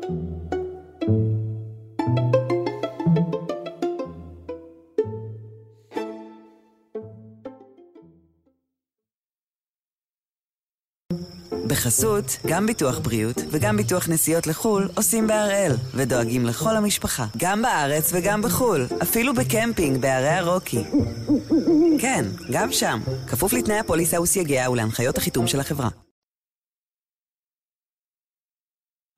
בחסות, 11.75 12.25
גם 12.47 12.67
ביטוח 12.67 12.99
בריאות 12.99 13.37
וגם 13.51 13.77
ביטוח 13.77 14.09
נסיעות 14.09 14.47
לחו"ל 14.47 14.89
עושים 14.97 15.27
בהראל, 15.27 15.73
ודואגים 15.95 16.47
לכל 16.47 16.77
המשפחה, 16.77 17.27
גם 17.37 17.63
בארץ 17.63 18.13
וגם 18.15 18.43
בחו"ל, 18.43 18.87
אפילו 19.03 19.35
בקמפינג 19.35 20.01
בערי 20.01 20.29
הרוקי. 20.29 20.85
כן, 22.01 22.25
גם 22.53 22.73
שם, 22.73 23.01
כפוף 23.29 23.53
לתנאי 23.53 23.79
הפוליסה 23.79 24.21
וסייגיה 24.21 24.71
ולהנחיות 24.71 25.19
החיתום 25.19 25.47
של 25.47 25.61
החברה. 25.61 25.89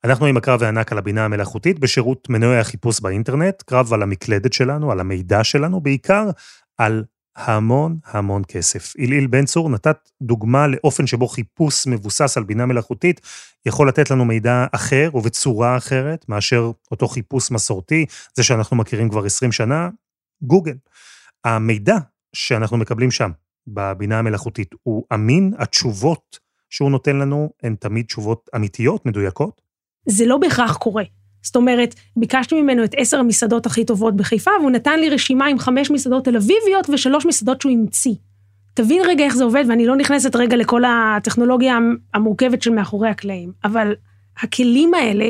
אנחנו 0.04 0.26
עם 0.26 0.36
הקרב 0.36 0.62
הענק 0.62 0.92
על 0.92 0.98
הבינה 0.98 1.24
המלאכותית 1.24 1.78
בשירות 1.78 2.28
מנועי 2.30 2.58
החיפוש 2.58 3.00
באינטרנט, 3.00 3.62
קרב 3.62 3.92
על 3.92 4.02
המקלדת 4.02 4.52
שלנו, 4.52 4.92
על 4.92 5.00
המידע 5.00 5.44
שלנו, 5.44 5.80
בעיקר 5.80 6.30
על 6.78 7.04
המון 7.36 7.96
המון 8.04 8.42
כסף. 8.48 8.96
איליל 8.98 9.26
בן 9.26 9.44
צור 9.44 9.70
נתת 9.70 10.10
דוגמה 10.22 10.66
לאופן 10.66 11.06
שבו 11.06 11.28
חיפוש 11.28 11.86
מבוסס 11.86 12.36
על 12.36 12.44
בינה 12.44 12.66
מלאכותית 12.66 13.20
יכול 13.66 13.88
לתת 13.88 14.10
לנו 14.10 14.24
מידע 14.24 14.66
אחר 14.72 15.10
ובצורה 15.14 15.76
אחרת 15.76 16.28
מאשר 16.28 16.70
אותו 16.90 17.08
חיפוש 17.08 17.50
מסורתי, 17.50 18.06
זה 18.34 18.42
שאנחנו 18.42 18.76
מכירים 18.76 19.08
כבר 19.08 19.24
20 19.24 19.52
שנה, 19.52 19.88
גוגל. 20.42 20.74
המידע 21.44 21.96
שאנחנו 22.32 22.76
מקבלים 22.76 23.10
שם, 23.10 23.30
בבינה 23.66 24.18
המלאכותית, 24.18 24.74
הוא 24.82 25.04
אמין? 25.14 25.52
התשובות 25.58 26.38
שהוא 26.70 26.90
נותן 26.90 27.16
לנו 27.16 27.50
הן 27.62 27.74
תמיד 27.74 28.06
תשובות 28.06 28.48
אמיתיות, 28.56 29.06
מדויקות? 29.06 29.60
זה 30.08 30.26
לא 30.26 30.38
בהכרח 30.38 30.76
קורה. 30.76 31.04
זאת 31.46 31.56
אומרת, 31.56 31.94
ביקשתי 32.16 32.62
ממנו 32.62 32.84
את 32.84 32.94
עשר 32.96 33.18
המסעדות 33.18 33.66
הכי 33.66 33.84
טובות 33.84 34.16
בחיפה, 34.16 34.50
והוא 34.60 34.70
נתן 34.70 35.00
לי 35.00 35.08
רשימה 35.08 35.46
עם 35.46 35.58
חמש 35.58 35.90
מסעדות 35.90 36.24
תל 36.24 36.36
אביביות 36.36 36.90
ושלוש 36.92 37.26
מסעדות 37.26 37.60
שהוא 37.60 37.72
המציא. 37.72 38.14
תבין 38.74 39.02
רגע 39.06 39.24
איך 39.24 39.36
זה 39.36 39.44
עובד, 39.44 39.64
ואני 39.68 39.86
לא 39.86 39.96
נכנסת 39.96 40.36
רגע 40.36 40.56
לכל 40.56 40.82
הטכנולוגיה 40.86 41.78
המורכבת 42.14 42.62
של 42.62 42.70
מאחורי 42.70 43.08
הקלעים, 43.08 43.52
אבל 43.64 43.94
הכלים 44.42 44.94
האלה 44.94 45.28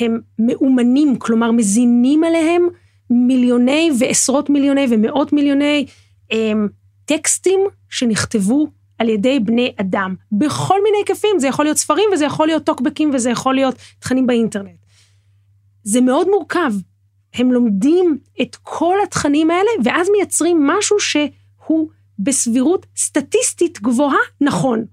הם 0.00 0.20
מאומנים, 0.38 1.16
כלומר 1.16 1.50
מזינים 1.50 2.24
עליהם 2.24 2.68
מיליוני 3.10 3.90
ועשרות 3.98 4.50
מיליוני 4.50 4.86
ומאות 4.90 5.32
מיליוני 5.32 5.86
הם, 6.30 6.38
אמ, 6.38 6.68
טקסטים 7.04 7.60
שנכתבו 7.90 8.68
על 8.98 9.08
ידי 9.08 9.40
בני 9.40 9.72
אדם, 9.76 10.14
בכל 10.32 10.82
מיני 10.84 10.98
היקפים, 10.98 11.38
זה 11.38 11.46
יכול 11.48 11.64
להיות 11.64 11.76
ספרים 11.76 12.04
וזה 12.12 12.24
יכול 12.24 12.46
להיות 12.46 12.64
טוקבקים 12.64 13.10
וזה 13.14 13.30
יכול 13.30 13.54
להיות 13.54 13.74
תכנים 13.98 14.26
באינטרנט. 14.26 14.80
זה 15.82 16.00
מאוד 16.00 16.28
מורכב. 16.28 16.72
הם 17.34 17.52
לומדים 17.52 18.18
את 18.42 18.56
כל 18.62 18.96
התכנים 19.02 19.50
האלה, 19.50 19.70
ואז 19.84 20.08
מייצרים 20.16 20.66
משהו 20.66 21.00
שהוא 21.00 21.88
בסבירות 22.18 22.86
סטטיסטית 22.96 23.82
גבוהה 23.82 24.18
נכון. 24.40 24.84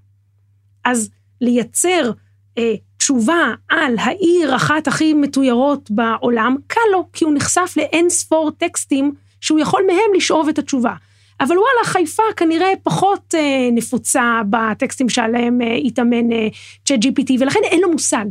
אז 0.86 1.10
לייצר 1.42 2.12
אה, 2.58 2.76
תשובה 2.98 3.54
על 3.70 3.96
העיר 4.00 4.56
אחת 4.56 4.88
הכי 4.88 5.14
מתוירות 5.14 5.92
בעולם, 5.92 6.56
קל 6.68 6.82
לו, 6.92 7.08
כי 7.14 7.26
הוא 7.26 7.34
נחשף 7.34 7.74
לאין 7.78 8.10
ספור 8.10 8.52
טקסטים 8.52 9.14
שהוא 9.42 9.60
יכול 9.60 9.84
מהם 9.88 10.16
לשאוב 10.16 10.50
את 10.50 10.60
התשובה. 10.60 10.94
אבל 11.40 11.56
וואלה, 11.58 11.84
חיפה 11.86 12.24
כנראה 12.38 12.72
פחות 12.84 13.36
אה, 13.38 13.70
נפוצה 13.72 14.42
בטקסטים 14.50 15.10
שעליהם 15.10 15.62
אה, 15.62 15.76
התאמן 15.76 16.32
אה, 16.32 16.48
צ'אט 16.86 17.00
GPT, 17.06 17.34
ולכן 17.40 17.60
אין 17.64 17.82
לו 17.82 17.92
מושג. 17.92 18.26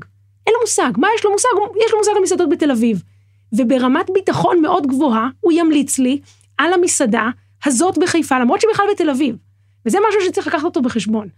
אין 0.46 0.54
לו 0.54 0.60
מושג. 0.60 0.90
מה 0.96 1.08
יש 1.16 1.24
לו 1.24 1.32
מושג? 1.32 1.48
יש 1.86 1.92
לו 1.92 1.98
מושג 1.98 2.10
על 2.16 2.22
מסעדות 2.22 2.48
בתל 2.50 2.70
אביב. 2.70 3.02
וברמת 3.52 4.10
ביטחון 4.14 4.62
מאוד 4.62 4.86
גבוהה, 4.86 5.28
הוא 5.40 5.52
ימליץ 5.52 5.98
לי 5.98 6.20
על 6.58 6.72
המסעדה 6.72 7.30
הזאת 7.64 7.98
בחיפה, 7.98 8.38
למרות 8.38 8.60
שהיא 8.60 8.70
בכלל 8.72 8.86
בתל 8.94 9.10
אביב. 9.10 9.36
וזה 9.86 9.98
משהו 10.08 10.20
שצריך 10.20 10.46
לקחת 10.46 10.64
אותו 10.64 10.82
בחשבון. 10.82 11.28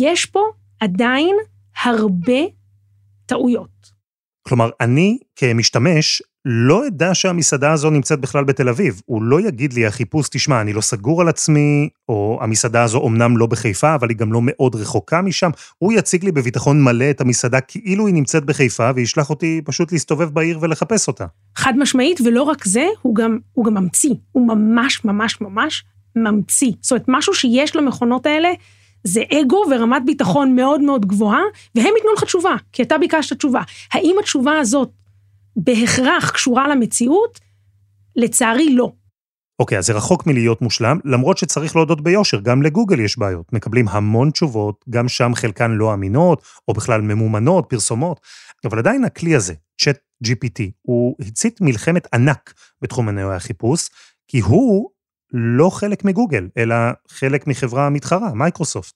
יש 0.00 0.26
פה 0.26 0.40
עדיין 0.80 1.36
הרבה 1.82 2.40
טעויות. 3.26 3.90
כלומר, 4.42 4.70
אני 4.80 5.18
כמשתמש 5.36 6.22
לא 6.48 6.86
אדע 6.86 7.14
שהמסעדה 7.14 7.72
הזו 7.72 7.90
נמצאת 7.90 8.20
בכלל 8.20 8.44
בתל 8.44 8.68
אביב. 8.68 9.02
הוא 9.06 9.22
לא 9.22 9.40
יגיד 9.40 9.72
לי, 9.72 9.86
החיפוש, 9.86 10.28
תשמע, 10.28 10.60
אני 10.60 10.72
לא 10.72 10.80
סגור 10.80 11.20
על 11.20 11.28
עצמי, 11.28 11.88
או 12.08 12.38
המסעדה 12.42 12.82
הזו 12.82 12.98
אומנם 12.98 13.36
לא 13.36 13.46
בחיפה, 13.46 13.94
אבל 13.94 14.08
היא 14.08 14.16
גם 14.16 14.32
לא 14.32 14.40
מאוד 14.42 14.74
רחוקה 14.74 15.22
משם. 15.22 15.50
הוא 15.78 15.92
יציג 15.92 16.24
לי 16.24 16.32
בביטחון 16.32 16.84
מלא 16.84 17.10
את 17.10 17.20
המסעדה 17.20 17.60
כאילו 17.60 18.06
היא 18.06 18.14
נמצאת 18.14 18.44
בחיפה, 18.44 18.90
וישלח 18.94 19.30
אותי 19.30 19.60
פשוט 19.64 19.92
להסתובב 19.92 20.28
בעיר 20.28 20.58
ולחפש 20.62 21.08
אותה. 21.08 21.26
חד 21.56 21.72
משמעית, 21.76 22.20
ולא 22.20 22.42
רק 22.42 22.64
זה, 22.64 22.86
הוא 23.02 23.14
גם, 23.14 23.38
הוא 23.52 23.64
גם 23.64 23.74
ממציא. 23.74 24.14
הוא 24.32 24.48
ממש 24.48 25.04
ממש 25.04 25.40
ממש 25.40 25.84
ממציא. 26.16 26.72
זאת 26.80 26.92
אומרת, 26.92 27.04
משהו 27.08 27.34
שיש 27.34 27.76
למכונות 27.76 28.26
האלה, 28.26 28.48
זה 29.04 29.22
אגו 29.40 29.64
ורמת 29.70 30.02
ביטחון 30.06 30.56
מאוד 30.56 30.80
מאוד 30.80 31.06
גבוהה, 31.06 31.42
והם 31.74 31.92
ייתנו 31.96 32.12
לך 32.16 32.24
תשובה, 32.24 32.54
כי 32.72 32.82
אתה 32.82 32.98
ביקשת 32.98 33.36
תשובה. 33.36 33.60
האם 33.92 34.16
התשובה 34.20 34.58
הזאת 34.58 34.88
בהכרח 35.56 36.30
קשורה 36.30 36.68
למציאות? 36.68 37.40
לצערי 38.16 38.74
לא. 38.74 38.92
אוקיי, 39.58 39.78
אז 39.78 39.86
זה 39.86 39.92
רחוק 39.92 40.26
מלהיות 40.26 40.62
מושלם, 40.62 40.98
למרות 41.04 41.38
שצריך 41.38 41.76
להודות 41.76 42.00
ביושר, 42.00 42.40
גם 42.40 42.62
לגוגל 42.62 43.00
יש 43.00 43.18
בעיות. 43.18 43.52
מקבלים 43.52 43.88
המון 43.88 44.30
תשובות, 44.30 44.84
גם 44.90 45.08
שם 45.08 45.34
חלקן 45.34 45.70
לא 45.70 45.94
אמינות, 45.94 46.42
או 46.68 46.74
בכלל 46.74 47.00
ממומנות, 47.00 47.66
פרסומות, 47.68 48.20
אבל 48.64 48.78
עדיין 48.78 49.04
הכלי 49.04 49.34
הזה, 49.34 49.54
ChatGPT, 49.80 50.62
הוא 50.82 51.16
הצית 51.20 51.60
מלחמת 51.60 52.14
ענק 52.14 52.54
בתחום 52.82 53.06
מנועי 53.06 53.36
החיפוש, 53.36 53.88
כי 54.28 54.40
הוא 54.40 54.90
לא 55.32 55.70
חלק 55.70 56.04
מגוגל, 56.04 56.48
אלא 56.56 56.74
חלק 57.08 57.46
מחברה 57.46 57.90
מתחרה, 57.90 58.34
מייקרוסופט. 58.34 58.94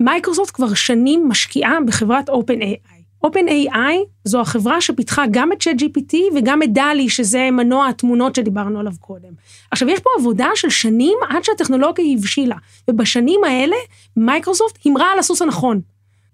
מייקרוסופט 0.00 0.54
כבר 0.54 0.74
שנים 0.74 1.28
משקיעה 1.28 1.78
בחברת 1.86 2.28
OpenAI. 2.28 2.97
OpenAI 3.26 3.96
זו 4.24 4.40
החברה 4.40 4.80
שפיתחה 4.80 5.24
גם 5.30 5.52
את 5.52 5.62
ChatGPT 5.62 6.16
וגם 6.36 6.62
את 6.62 6.72
DALL-E, 6.72 7.08
שזה 7.08 7.48
מנוע 7.52 7.88
התמונות 7.88 8.34
שדיברנו 8.34 8.80
עליו 8.80 8.92
קודם. 9.00 9.32
עכשיו, 9.70 9.88
יש 9.88 10.00
פה 10.00 10.10
עבודה 10.18 10.48
של 10.54 10.70
שנים 10.70 11.18
עד 11.28 11.44
שהטכנולוגיה 11.44 12.04
הבשילה, 12.14 12.56
ובשנים 12.88 13.40
האלה 13.44 13.76
מייקרוסופט 14.16 14.78
הימרה 14.84 15.12
על 15.12 15.18
הסוס 15.18 15.42
הנכון. 15.42 15.80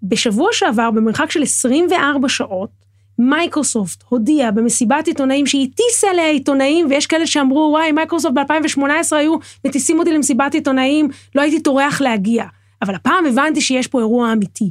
בשבוע 0.03 0.49
שעבר, 0.53 0.91
במרחק 0.91 1.31
של 1.31 1.43
24 1.43 2.29
שעות, 2.29 2.71
מייקרוסופט 3.19 4.05
הודיעה 4.09 4.50
במסיבת 4.50 5.07
עיתונאים 5.07 5.47
שהיא 5.47 5.69
הטיסה 5.73 6.11
אליה 6.11 6.31
עיתונאים, 6.31 6.87
ויש 6.91 7.07
כאלה 7.07 7.26
שאמרו, 7.26 7.69
וואי, 7.71 7.93
מייקרוסופט 7.93 8.35
ב-2018 8.35 9.17
היו 9.17 9.37
מטיסים 9.64 9.99
אותי 9.99 10.12
למסיבת 10.12 10.55
עיתונאים, 10.55 11.09
לא 11.35 11.43
הייתי 11.43 11.61
טורח 11.61 12.00
להגיע. 12.00 12.45
אבל 12.83 12.95
הפעם 12.95 13.26
הבנתי 13.26 13.61
שיש 13.61 13.87
פה 13.87 13.99
אירוע 13.99 14.33
אמיתי. 14.33 14.71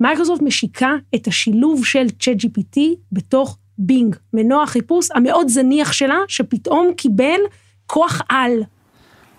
מייקרוסופט 0.00 0.42
משיקה 0.42 0.94
את 1.14 1.26
השילוב 1.26 1.84
של 1.84 2.06
ChatGPT 2.20 2.80
בתוך 3.12 3.58
בינג, 3.78 4.16
מנוע 4.32 4.62
החיפוש 4.62 5.08
המאוד 5.14 5.48
זניח 5.48 5.92
שלה, 5.92 6.18
שפתאום 6.28 6.94
קיבל 6.96 7.40
כוח 7.86 8.22
על. 8.28 8.62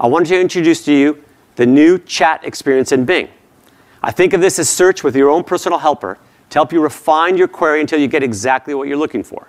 I 0.02 0.04
want 0.04 0.26
to 0.28 0.40
introduce 0.40 0.86
to 0.86 0.92
you 0.92 1.16
the 1.56 1.66
new 1.66 1.98
chat 2.08 2.44
experience 2.44 2.92
in 2.92 3.06
Bing. 3.06 3.28
I 4.04 4.12
think 4.12 4.34
of 4.34 4.42
this 4.42 4.60
as 4.60 4.70
search 4.70 5.04
with 5.04 5.16
your 5.16 5.30
own 5.30 5.44
personal 5.44 5.80
helper 5.80 6.18
to 6.50 6.60
help 6.60 6.74
you 6.74 6.82
refine 6.82 7.38
your 7.38 7.48
query 7.48 7.82
until 7.82 8.00
you 8.00 8.08
get 8.08 8.24
exactly 8.24 8.74
what 8.78 8.88
you're 8.88 9.04
looking 9.06 9.24
for. 9.32 9.48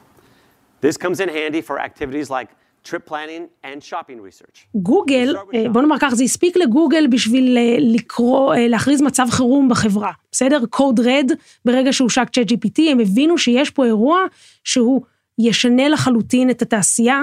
This 0.81 0.97
comes 0.97 1.21
in 1.21 1.29
handy 1.29 1.63
for 1.69 1.81
activities 1.89 2.29
like 2.37 2.49
trip 2.89 3.11
planning 3.11 3.67
and 3.67 3.91
shopping 3.91 4.21
research. 4.21 4.67
גוגל, 4.75 5.37
אה, 5.55 5.69
בוא 5.73 5.83
נאמר 5.83 5.97
כך, 6.01 6.15
זה 6.15 6.25
הספיק 6.25 6.57
לגוגל 6.57 7.07
בשביל 7.07 7.59
אה, 7.59 7.77
לקרוא, 7.81 8.55
אה, 8.55 8.69
להכריז 8.69 9.03
מצב 9.03 9.27
חירום 9.31 9.69
בחברה, 9.69 10.13
בסדר? 10.33 10.61
קוד 10.71 11.01
רד, 11.01 11.31
ברגע 11.65 11.93
שהושק 11.93 12.29
צ'אט 12.33 12.53
GPT, 12.53 12.83
הם 12.91 13.01
הבינו 13.01 13.39
שיש 13.39 13.71
פה 13.71 13.85
אירוע 13.85 14.21
שהוא 14.65 15.03
ישנה 15.39 15.89
לחלוטין 15.89 16.51
את 16.51 16.63
התעשייה, 16.63 17.23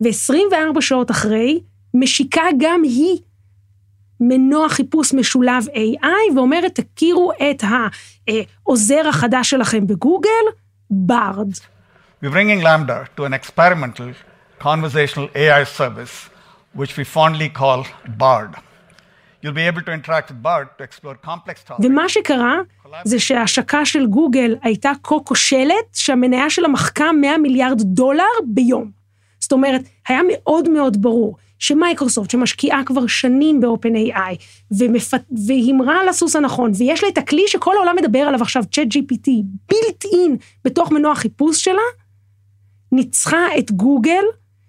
ו-24 0.00 0.80
שעות 0.80 1.10
אחרי, 1.10 1.60
משיקה 1.94 2.42
גם 2.58 2.82
היא 2.82 3.18
מנוע 4.20 4.68
חיפוש 4.68 5.14
משולב 5.14 5.66
AI, 5.68 6.36
ואומרת, 6.36 6.80
תכירו 6.80 7.32
את 7.32 7.64
העוזר 7.64 9.08
החדש 9.08 9.50
שלכם 9.50 9.86
בגוגל, 9.86 10.44
ברד. 10.90 11.50
We're 12.22 12.30
bringing 12.30 12.62
Lambda 12.62 13.08
to 13.16 13.24
an 13.24 13.34
experimental 13.34 14.08
conversational 14.68 15.28
AI 15.42 15.64
service, 15.80 16.14
which 16.78 16.92
we 16.98 17.04
fondly 17.16 17.48
call 17.60 17.80
BARD. 18.22 18.52
You'll 19.42 19.60
be 19.62 19.66
able 19.72 19.82
to 19.88 19.92
interact 19.98 20.26
with 20.30 20.40
BARD 20.42 20.68
to 20.78 20.82
explore 20.88 21.16
complex 21.26 21.56
topics. 21.68 21.86
ומה 21.86 22.08
שקרה 22.08 22.56
זה 23.04 23.20
שההשקה 23.20 23.84
של 23.84 24.06
גוגל 24.06 24.56
הייתה 24.62 24.92
כה 25.02 25.14
כושלת, 25.24 25.94
שהמניה 25.94 26.50
שלה 26.50 26.68
מחקה 26.68 27.12
100 27.12 27.38
מיליארד 27.38 27.82
דולר 27.82 28.24
ביום. 28.46 28.90
זאת 29.40 29.52
אומרת, 29.52 29.80
היה 30.08 30.20
מאוד 30.32 30.68
מאוד 30.68 31.02
ברור 31.02 31.36
שמייקרוסופט, 31.58 32.30
שמשקיעה 32.30 32.84
כבר 32.86 33.06
שנים 33.06 33.60
ב-open-AI, 33.60 34.34
ומפ... 34.78 35.14
והימרה 35.46 36.00
על 36.00 36.08
הסוס 36.08 36.36
הנכון, 36.36 36.72
ויש 36.78 37.02
לה 37.02 37.08
את 37.08 37.18
הכלי 37.18 37.42
שכל 37.46 37.76
העולם 37.76 37.96
מדבר 37.96 38.18
עליו 38.18 38.42
עכשיו, 38.42 38.64
צ'אט 38.72 38.86
GPT, 38.86 39.30
בילט 39.68 40.04
אין 40.04 40.36
בתוך 40.64 40.92
מנוע 40.92 41.12
החיפוש 41.12 41.64
שלה, 41.64 41.82
ניצחה 42.92 43.58
את 43.58 43.70
גוגל, 43.70 44.24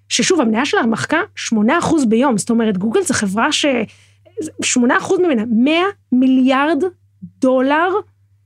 ששוב, 0.10 0.42
המניה 0.42 0.66
שלה 0.66 0.86
מחקה 0.86 1.18
8% 1.54 1.56
ביום, 2.08 2.38
זאת 2.38 2.50
אומרת, 2.50 2.78
גוגל 2.78 3.02
זו 3.02 3.14
חברה 3.14 3.52
ש... 3.52 3.66
8% 4.64 4.78
ממנה, 5.24 5.44
100 5.64 5.74
מיליארד 6.12 6.84
דולר 7.40 7.90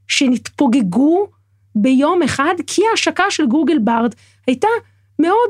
שנתפוגגו 0.08 1.28
ביום 1.76 2.24
אחד, 2.24 2.54
כי 2.68 2.82
ההשקה 2.92 3.24
של 3.30 3.46
גוגל 3.46 3.80
בארד 3.80 4.16
הייתה 4.48 4.68
מאוד 5.20 5.50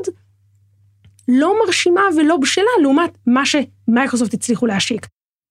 לא 1.27 1.55
מרשימה 1.65 2.01
ולא 2.17 2.37
בשלה 2.37 2.63
לעומת 2.81 3.17
מה 3.27 3.43
שמייקרוסופט 3.45 4.33
הצליחו 4.33 4.65
להשיק. 4.65 5.07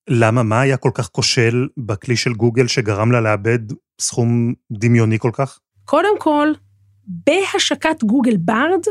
למה? 0.09 0.42
מה 0.42 0.61
היה 0.61 0.76
כל 0.76 0.90
כך 0.94 1.09
כושל 1.09 1.68
בכלי 1.76 2.16
של 2.16 2.33
גוגל 2.33 2.66
שגרם 2.66 3.12
לה 3.12 3.20
לאבד 3.20 3.59
סכום 4.00 4.54
דמיוני 4.72 5.18
כל 5.18 5.30
כך? 5.33 5.59
קודם 5.85 6.18
כל, 6.18 6.48
בהשקת 7.06 8.04
גוגל 8.04 8.37
בארד, 8.37 8.85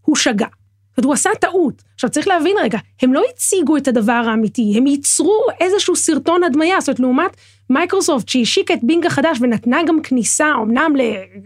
הוא 0.00 0.16
שגה. 0.16 0.46
זאת 0.90 0.98
אומרת, 0.98 1.04
הוא 1.04 1.12
עשה 1.12 1.30
טעות. 1.40 1.82
עכשיו, 1.94 2.10
צריך 2.10 2.28
להבין 2.28 2.56
רגע, 2.62 2.78
הם 3.02 3.14
לא 3.14 3.22
הציגו 3.32 3.76
את 3.76 3.88
הדבר 3.88 4.22
האמיתי, 4.26 4.72
הם 4.76 4.86
ייצרו 4.86 5.46
איזשהו 5.60 5.96
סרטון 5.96 6.44
הדמיה, 6.44 6.80
זאת 6.80 6.88
אומרת, 6.88 7.00
לעומת 7.00 7.36
מייקרוסופט, 7.70 8.28
שהשיקה 8.28 8.74
את 8.74 8.78
בינג 8.82 9.06
החדש 9.06 9.38
ונתנה 9.40 9.82
גם 9.86 10.02
כניסה, 10.02 10.52
אמנם 10.62 10.92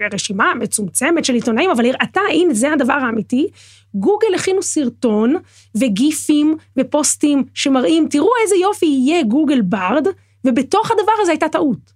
לרשימה 0.01 0.55
מצומצמת 0.55 1.25
של 1.25 1.35
עיתונאים, 1.35 1.71
אבל 1.71 1.87
הראתה, 1.87 2.21
הנה, 2.33 2.55
זה 2.55 2.73
הדבר 2.73 2.93
האמיתי, 2.93 3.49
גוגל 3.95 4.35
הכינו 4.35 4.63
סרטון 4.63 5.37
ו 5.75 5.88
GIFים 5.88 6.57
ופוסטים 6.79 7.45
שמראים, 7.55 8.07
תראו 8.11 8.31
איזה 8.43 8.57
יופי 8.57 8.87
יהיה 8.87 9.23
גוגל 9.23 9.61
בארד, 9.61 10.07
ובתוך 10.45 10.91
הדבר 10.91 11.13
הזה 11.23 11.33
הייתה 11.33 11.49
טעות. 11.49 11.95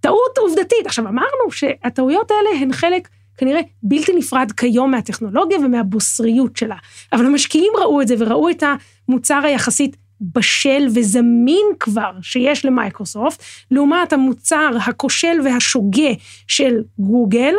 טעות 0.00 0.38
עובדתית. 0.38 0.86
עכשיו, 0.86 1.08
אמרנו 1.08 1.50
שהטעויות 1.50 2.30
האלה 2.30 2.60
הן 2.60 2.72
חלק 2.72 3.08
כנראה 3.36 3.60
בלתי 3.82 4.12
נפרד 4.16 4.52
כיום 4.56 4.90
מהטכנולוגיה 4.90 5.58
ומהבוסריות 5.58 6.56
שלה. 6.56 6.76
אבל 7.12 7.26
המשקיעים 7.26 7.72
ראו 7.82 8.02
את 8.02 8.08
זה 8.08 8.14
וראו 8.18 8.50
את 8.50 8.62
המוצר 9.08 9.40
היחסית 9.44 9.96
בשל 10.34 10.86
וזמין 10.94 11.66
כבר 11.80 12.12
שיש 12.22 12.64
למייקרוסופט, 12.64 13.42
לעומת 13.70 14.12
המוצר 14.12 14.70
הכושל 14.86 15.40
והשוגה 15.44 16.10
של 16.46 16.82
גוגל, 16.98 17.54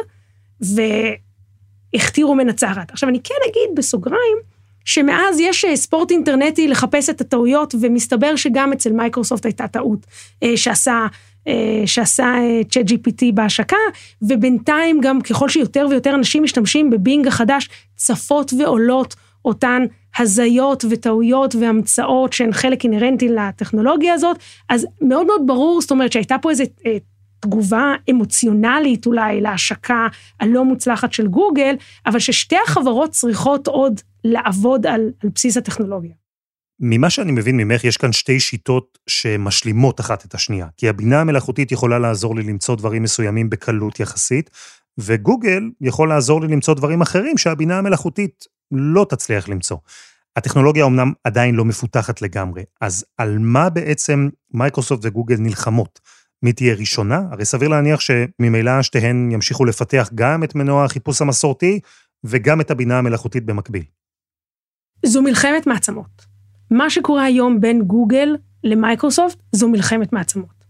והכתירו 1.93 2.35
מנצחת. 2.35 2.91
עכשיו, 2.91 3.09
אני 3.09 3.19
כן 3.23 3.35
אגיד 3.49 3.75
בסוגריים, 3.75 4.37
שמאז 4.85 5.39
יש 5.39 5.65
ספורט 5.75 6.11
אינטרנטי 6.11 6.67
לחפש 6.67 7.09
את 7.09 7.21
הטעויות, 7.21 7.75
ומסתבר 7.81 8.35
שגם 8.35 8.73
אצל 8.73 8.91
מייקרוסופט 8.91 9.45
הייתה 9.45 9.67
טעות 9.67 10.05
שעשה 10.55 10.91
אה, 10.91 11.07
שעשה 11.85 12.35
צ'אט 12.69 12.91
אה, 12.91 12.95
GPT 12.95 13.31
בהשקה, 13.33 13.77
ובינתיים 14.21 15.01
גם 15.01 15.21
ככל 15.21 15.49
שיותר 15.49 15.87
ויותר 15.89 16.15
אנשים 16.15 16.43
משתמשים 16.43 16.89
בבינג 16.89 17.27
החדש, 17.27 17.69
צפות 17.95 18.53
ועולות 18.59 19.15
אותן 19.45 19.85
הזיות 20.17 20.85
וטעויות 20.89 21.55
והמצאות 21.55 22.33
שהן 22.33 22.53
חלק 22.53 22.83
אינהרנטי 22.83 23.29
לטכנולוגיה 23.29 24.13
הזאת, 24.13 24.37
אז 24.69 24.87
מאוד 25.01 25.27
מאוד 25.27 25.41
ברור, 25.45 25.81
זאת 25.81 25.91
אומרת 25.91 26.11
שהייתה 26.11 26.35
פה 26.41 26.49
איזו 26.49 26.63
אה, 26.85 26.97
תגובה 27.39 27.93
אמוציונלית 28.09 29.05
אולי 29.05 29.41
להשקה 29.41 30.07
הלא 30.39 30.65
מוצלחת 30.65 31.13
של 31.13 31.27
גוגל, 31.27 31.75
אבל 32.05 32.19
ששתי 32.19 32.55
החברות 32.67 33.11
צריכות 33.11 33.67
עוד 33.67 34.01
לעבוד 34.23 34.87
על, 34.87 35.11
על 35.23 35.29
בסיס 35.35 35.57
הטכנולוגיה. 35.57 36.22
ממה 36.79 37.09
שאני 37.09 37.31
מבין 37.31 37.57
ממך, 37.57 37.83
יש 37.83 37.97
כאן 37.97 38.11
שתי 38.11 38.39
שיטות 38.39 38.97
שמשלימות 39.07 39.99
אחת 39.99 40.25
את 40.25 40.35
השנייה. 40.35 40.67
כי 40.77 40.89
הבינה 40.89 41.21
המלאכותית 41.21 41.71
יכולה 41.71 41.99
לעזור 41.99 42.35
לי 42.35 42.43
למצוא 42.43 42.75
דברים 42.75 43.03
מסוימים 43.03 43.49
בקלות 43.49 43.99
יחסית, 43.99 44.49
וגוגל 44.97 45.63
יכול 45.81 46.09
לעזור 46.09 46.41
לי 46.41 46.47
למצוא 46.47 46.73
דברים 46.73 47.01
אחרים 47.01 47.37
שהבינה 47.37 47.77
המלאכותית 47.77 48.45
לא 48.71 49.05
תצליח 49.09 49.49
למצוא. 49.49 49.77
הטכנולוגיה 50.35 50.85
אמנם 50.85 51.13
עדיין 51.23 51.55
לא 51.55 51.65
מפותחת 51.65 52.21
לגמרי, 52.21 52.63
אז 52.81 53.05
על 53.17 53.37
מה 53.39 53.69
בעצם 53.69 54.29
מייקרוסופט 54.53 55.05
וגוגל 55.05 55.35
נלחמות? 55.39 55.99
מי 56.43 56.53
תהיה 56.53 56.75
ראשונה? 56.75 57.21
הרי 57.31 57.45
סביר 57.45 57.69
להניח 57.69 57.99
שממילא 57.99 58.81
שתיהן 58.81 59.31
ימשיכו 59.31 59.65
לפתח 59.65 60.09
גם 60.15 60.43
את 60.43 60.55
מנוע 60.55 60.85
החיפוש 60.85 61.21
המסורתי 61.21 61.79
וגם 62.23 62.61
את 62.61 62.71
הבינה 62.71 62.97
המלאכותית 62.97 63.45
במקביל. 63.45 63.83
זו 65.05 65.21
מלחמת 65.21 65.67
מעצמות. 65.67 66.32
מה 66.73 66.89
שקורה 66.89 67.23
היום 67.23 67.61
בין 67.61 67.81
גוגל 67.81 68.35
למייקרוסופט 68.63 69.39
זו 69.51 69.69
מלחמת 69.69 70.13
מעצמות. 70.13 70.63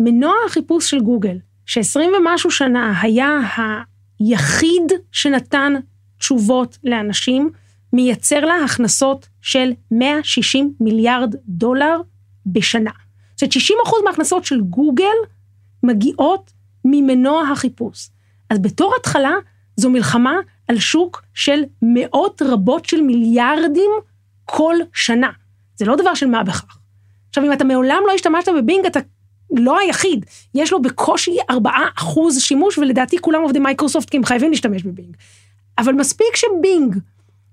מנוע 0.00 0.32
החיפוש 0.46 0.90
של 0.90 1.00
גוגל, 1.00 1.38
ש-20 1.66 2.00
ומשהו 2.18 2.50
שנה 2.50 3.00
היה 3.02 3.38
היחיד 4.20 4.92
שנתן 5.12 5.72
תשובות 6.18 6.78
לאנשים, 6.84 7.50
מייצר 7.92 8.40
לה 8.40 8.54
הכנסות 8.64 9.28
של 9.40 9.72
160 9.90 10.74
מיליארד 10.80 11.34
דולר 11.48 12.00
בשנה. 12.46 12.90
זאת 13.34 13.42
אומרת, 13.42 13.52
60 13.52 13.76
אחוז 13.86 14.00
מההכנסות 14.04 14.44
של 14.44 14.60
גוגל 14.60 15.16
מגיעות 15.82 16.52
ממנוע 16.84 17.48
החיפוש. 17.48 18.08
אז 18.50 18.58
בתור 18.58 18.94
התחלה, 19.00 19.32
זו 19.76 19.90
מלחמה 19.90 20.34
על 20.68 20.78
שוק 20.78 21.22
של 21.34 21.62
מאות 21.82 22.42
רבות 22.42 22.84
של 22.84 23.00
מיליארדים 23.00 23.90
כל 24.44 24.76
שנה. 24.92 25.30
זה 25.76 25.84
לא 25.84 25.96
דבר 25.96 26.14
של 26.14 26.26
מה 26.26 26.42
בכך. 26.42 26.78
עכשיו, 27.28 27.44
אם 27.44 27.52
אתה 27.52 27.64
מעולם 27.64 28.02
לא 28.06 28.12
השתמשת 28.12 28.48
בבינג, 28.58 28.86
אתה 28.86 29.00
לא 29.56 29.78
היחיד. 29.78 30.26
יש 30.54 30.72
לו 30.72 30.82
בקושי 30.82 31.36
4% 31.50 31.54
שימוש, 32.38 32.78
ולדעתי 32.78 33.18
כולם 33.18 33.42
עובדי 33.42 33.58
מייקרוסופט 33.58 34.10
כי 34.10 34.16
הם 34.16 34.24
חייבים 34.24 34.50
להשתמש 34.50 34.82
בבינג. 34.82 35.16
אבל 35.78 35.92
מספיק 35.92 36.36
שבינג, 36.36 36.96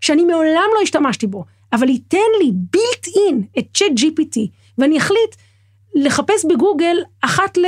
שאני 0.02 0.24
מעולם 0.24 0.70
לא 0.76 0.82
השתמשתי 0.84 1.28
בו, 1.28 1.46
אבל 1.74 1.90
ייתן 1.90 2.18
לי 2.42 2.52
built-in 2.52 3.44
את 3.60 3.68
צ'אט 3.74 3.92
GPT, 3.98 4.40
ואני 4.78 4.98
אחליט 4.98 5.36
לחפש 5.96 6.46
בגוגל 6.50 6.98
אחת 7.22 7.58
ל... 7.58 7.66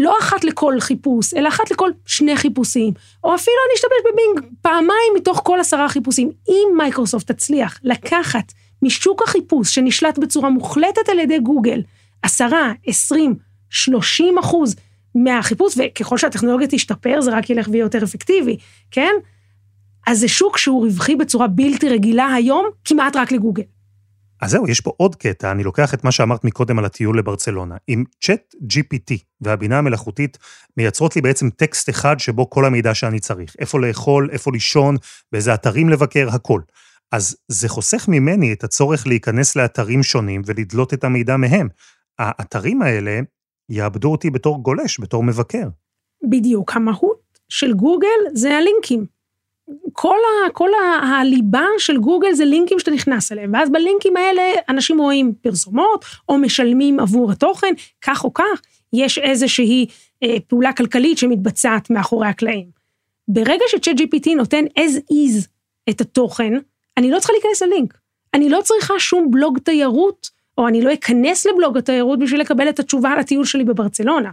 לא 0.00 0.16
אחת 0.20 0.44
לכל 0.44 0.80
חיפוש, 0.80 1.34
אלא 1.34 1.48
אחת 1.48 1.70
לכל 1.70 1.90
שני 2.06 2.36
חיפושים, 2.36 2.92
או 3.24 3.34
אפילו 3.34 3.56
אני 3.66 3.74
אשתמש 3.74 4.12
בבינג 4.12 4.54
פעמיים 4.62 5.12
מתוך 5.16 5.40
כל 5.44 5.60
עשרה 5.60 5.88
חיפושים. 5.88 6.30
אם 6.48 6.68
מייקרוסופט 6.76 7.30
תצליח 7.30 7.80
לקחת 7.82 8.52
משוק 8.82 9.22
החיפוש 9.22 9.74
שנשלט 9.74 10.18
בצורה 10.18 10.50
מוחלטת 10.50 11.08
על 11.08 11.18
ידי 11.18 11.38
גוגל, 11.38 11.82
עשרה, 12.22 12.72
עשרים, 12.86 13.34
שלושים 13.70 14.38
אחוז 14.38 14.76
מהחיפוש, 15.14 15.74
וככל 15.78 16.18
שהטכנולוגיה 16.18 16.68
תשתפר 16.68 17.20
זה 17.20 17.30
רק 17.30 17.50
ילך 17.50 17.68
ויהיה 17.70 17.82
יותר 17.82 18.04
אפקטיבי, 18.04 18.56
כן? 18.90 19.12
אז 20.06 20.18
זה 20.18 20.28
שוק 20.28 20.58
שהוא 20.58 20.84
רווחי 20.84 21.16
בצורה 21.16 21.46
בלתי 21.46 21.88
רגילה 21.88 22.34
היום, 22.34 22.66
כמעט 22.84 23.16
רק 23.16 23.32
לגוגל. 23.32 23.62
אז 24.40 24.50
זהו, 24.50 24.68
יש 24.68 24.80
פה 24.80 24.92
עוד 24.96 25.16
קטע, 25.16 25.50
אני 25.50 25.64
לוקח 25.64 25.94
את 25.94 26.04
מה 26.04 26.12
שאמרת 26.12 26.44
מקודם 26.44 26.78
על 26.78 26.84
הטיול 26.84 27.18
לברצלונה. 27.18 27.76
עם 27.86 28.04
צ'אט 28.20 28.54
GPT 28.62 29.14
והבינה 29.40 29.78
המלאכותית 29.78 30.38
מייצרות 30.76 31.16
לי 31.16 31.22
בעצם 31.22 31.50
טקסט 31.50 31.90
אחד 31.90 32.18
שבו 32.18 32.50
כל 32.50 32.64
המידע 32.64 32.94
שאני 32.94 33.20
צריך. 33.20 33.56
איפה 33.58 33.80
לאכול, 33.80 34.28
איפה 34.32 34.52
לישון, 34.52 34.96
באיזה 35.32 35.54
אתרים 35.54 35.88
לבקר, 35.88 36.28
הכל. 36.32 36.60
אז 37.12 37.36
זה 37.48 37.68
חוסך 37.68 38.08
ממני 38.08 38.52
את 38.52 38.64
הצורך 38.64 39.06
להיכנס 39.06 39.56
לאתרים 39.56 40.02
שונים 40.02 40.42
ולדלות 40.46 40.94
את 40.94 41.04
המידע 41.04 41.36
מהם. 41.36 41.68
האתרים 42.18 42.82
האלה 42.82 43.20
יאבדו 43.68 44.12
אותי 44.12 44.30
בתור 44.30 44.62
גולש, 44.62 45.00
בתור 45.00 45.22
מבקר. 45.22 45.68
בדיוק, 46.30 46.76
המהות 46.76 47.38
של 47.48 47.72
גוגל 47.72 48.08
זה 48.34 48.56
הלינקים. 48.56 49.19
כל, 49.92 50.16
ה, 50.16 50.50
כל 50.50 50.68
ה, 50.74 51.06
הליבה 51.06 51.66
של 51.78 51.98
גוגל 51.98 52.32
זה 52.32 52.44
לינקים 52.44 52.78
שאתה 52.78 52.90
נכנס 52.90 53.32
אליהם, 53.32 53.52
ואז 53.54 53.70
בלינקים 53.70 54.16
האלה 54.16 54.42
אנשים 54.68 54.98
רואים 54.98 55.34
פרסומות, 55.40 56.04
או 56.28 56.38
משלמים 56.38 57.00
עבור 57.00 57.32
התוכן, 57.32 57.74
כך 58.02 58.24
או 58.24 58.34
כך, 58.34 58.60
יש 58.92 59.18
איזושהי 59.18 59.86
אה, 60.22 60.36
פעולה 60.46 60.72
כלכלית 60.72 61.18
שמתבצעת 61.18 61.90
מאחורי 61.90 62.28
הקלעים. 62.28 62.66
ברגע 63.28 63.64
שצ'אט 63.68 63.96
GPT 64.00 64.36
נותן 64.36 64.64
as 64.78 65.12
is 65.12 65.46
את 65.90 66.00
התוכן, 66.00 66.52
אני 66.96 67.10
לא 67.10 67.18
צריכה 67.18 67.32
להיכנס 67.32 67.62
ללינק. 67.62 67.94
אני 68.34 68.48
לא 68.48 68.60
צריכה 68.64 68.94
שום 68.98 69.30
בלוג 69.30 69.58
תיירות, 69.58 70.30
או 70.58 70.68
אני 70.68 70.82
לא 70.82 70.92
אכנס 70.92 71.46
לבלוג 71.46 71.78
התיירות 71.78 72.18
בשביל 72.18 72.40
לקבל 72.40 72.68
את 72.68 72.78
התשובה 72.78 73.10
על 73.10 73.18
הטיול 73.18 73.44
שלי 73.44 73.64
בברצלונה. 73.64 74.30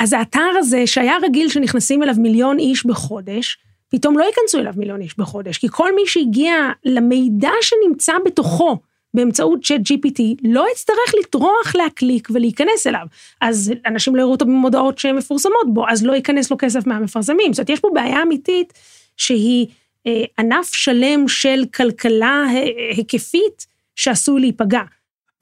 אז 0.00 0.12
האתר 0.12 0.50
הזה, 0.58 0.86
שהיה 0.86 1.14
רגיל 1.22 1.48
שנכנסים 1.48 2.02
אליו 2.02 2.14
מיליון 2.18 2.58
איש 2.58 2.86
בחודש, 2.86 3.58
פתאום 3.94 4.18
לא 4.18 4.24
ייכנסו 4.24 4.58
אליו 4.58 4.72
מיליון 4.76 5.00
איש 5.00 5.18
בחודש, 5.18 5.58
כי 5.58 5.66
כל 5.70 5.94
מי 5.94 6.02
שהגיע 6.06 6.54
למידע 6.84 7.50
שנמצא 7.62 8.12
בתוכו 8.24 8.78
באמצעות 9.14 9.64
צ'אט 9.64 9.80
GPT, 9.80 10.22
לא 10.44 10.66
יצטרך 10.72 11.14
לטרוח 11.20 11.74
להקליק 11.74 12.28
ולהיכנס 12.32 12.86
אליו. 12.86 13.06
אז 13.40 13.72
אנשים 13.86 14.16
לא 14.16 14.20
יראו 14.20 14.32
אותו 14.32 14.44
במודעות 14.44 14.98
שהן 14.98 15.16
מפורסמות 15.16 15.74
בו, 15.74 15.88
אז 15.88 16.04
לא 16.04 16.12
ייכנס 16.12 16.50
לו 16.50 16.56
כסף 16.60 16.86
מהמפרסמים. 16.86 17.52
זאת 17.52 17.58
אומרת, 17.58 17.70
יש 17.70 17.80
פה 17.80 17.88
בעיה 17.94 18.22
אמיתית 18.22 18.72
שהיא 19.16 19.66
אה, 20.06 20.24
ענף 20.38 20.70
שלם 20.72 21.28
של 21.28 21.64
כלכלה 21.74 22.44
היקפית 22.96 23.66
שעשוי 23.96 24.40
להיפגע. 24.40 24.82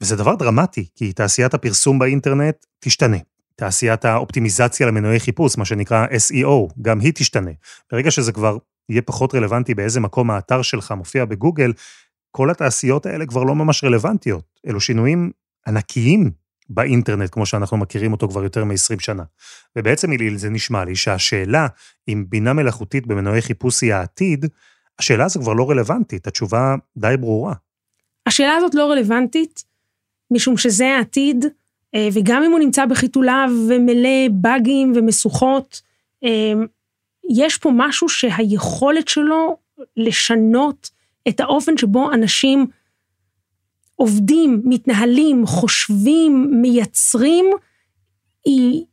וזה 0.01 0.15
דבר 0.15 0.35
דרמטי, 0.35 0.85
כי 0.95 1.13
תעשיית 1.13 1.53
הפרסום 1.53 1.99
באינטרנט 1.99 2.65
תשתנה. 2.79 3.17
תעשיית 3.55 4.05
האופטימיזציה 4.05 4.87
למנועי 4.87 5.19
חיפוש, 5.19 5.57
מה 5.57 5.65
שנקרא 5.65 6.07
SEO, 6.07 6.73
גם 6.81 6.99
היא 6.99 7.11
תשתנה. 7.15 7.51
ברגע 7.91 8.11
שזה 8.11 8.31
כבר 8.31 8.57
יהיה 8.89 9.01
פחות 9.01 9.35
רלוונטי 9.35 9.73
באיזה 9.73 9.99
מקום 9.99 10.31
האתר 10.31 10.61
שלך 10.61 10.91
מופיע 10.91 11.25
בגוגל, 11.25 11.73
כל 12.31 12.49
התעשיות 12.49 13.05
האלה 13.05 13.25
כבר 13.25 13.43
לא 13.43 13.55
ממש 13.55 13.83
רלוונטיות. 13.83 14.59
אלו 14.67 14.79
שינויים 14.79 15.31
ענקיים 15.67 16.31
באינטרנט, 16.69 17.29
כמו 17.33 17.45
שאנחנו 17.45 17.77
מכירים 17.77 18.11
אותו 18.11 18.29
כבר 18.29 18.43
יותר 18.43 18.65
מ-20 18.65 18.99
שנה. 18.99 19.23
ובעצם, 19.75 20.11
איליל, 20.11 20.37
זה 20.37 20.49
נשמע 20.49 20.85
לי 20.85 20.95
שהשאלה 20.95 21.67
אם 22.07 22.25
בינה 22.29 22.53
מלאכותית 22.53 23.07
במנועי 23.07 23.41
חיפוש 23.41 23.81
היא 23.81 23.93
העתיד, 23.93 24.45
השאלה 24.99 25.25
הזו 25.25 25.41
כבר 25.41 25.53
לא 25.53 25.69
רלוונטית, 25.69 26.27
התשובה 26.27 26.75
די 26.97 27.15
ברורה. 27.19 27.53
השאלה 28.27 28.55
הזאת 28.55 28.75
לא 28.75 28.91
רלוונטית, 28.91 29.63
משום 30.31 30.57
שזה 30.57 30.85
העתיד, 30.85 31.45
וגם 32.13 32.43
אם 32.43 32.51
הוא 32.51 32.59
נמצא 32.59 32.85
בחיתוליו 32.85 33.49
ומלא 33.69 34.29
באגים 34.31 34.93
ומשוכות, 34.95 35.81
אה, 36.23 36.53
יש 37.29 37.57
פה 37.57 37.71
משהו 37.73 38.09
שהיכולת 38.09 39.07
שלו 39.07 39.57
לשנות 39.97 40.89
את 41.27 41.39
האופן 41.39 41.77
שבו 41.77 42.11
אנשים 42.11 42.67
עובדים, 43.95 44.61
מתנהלים, 44.65 45.45
חושבים, 45.45 46.47
מייצרים, 46.61 47.45
היא, 48.45 48.85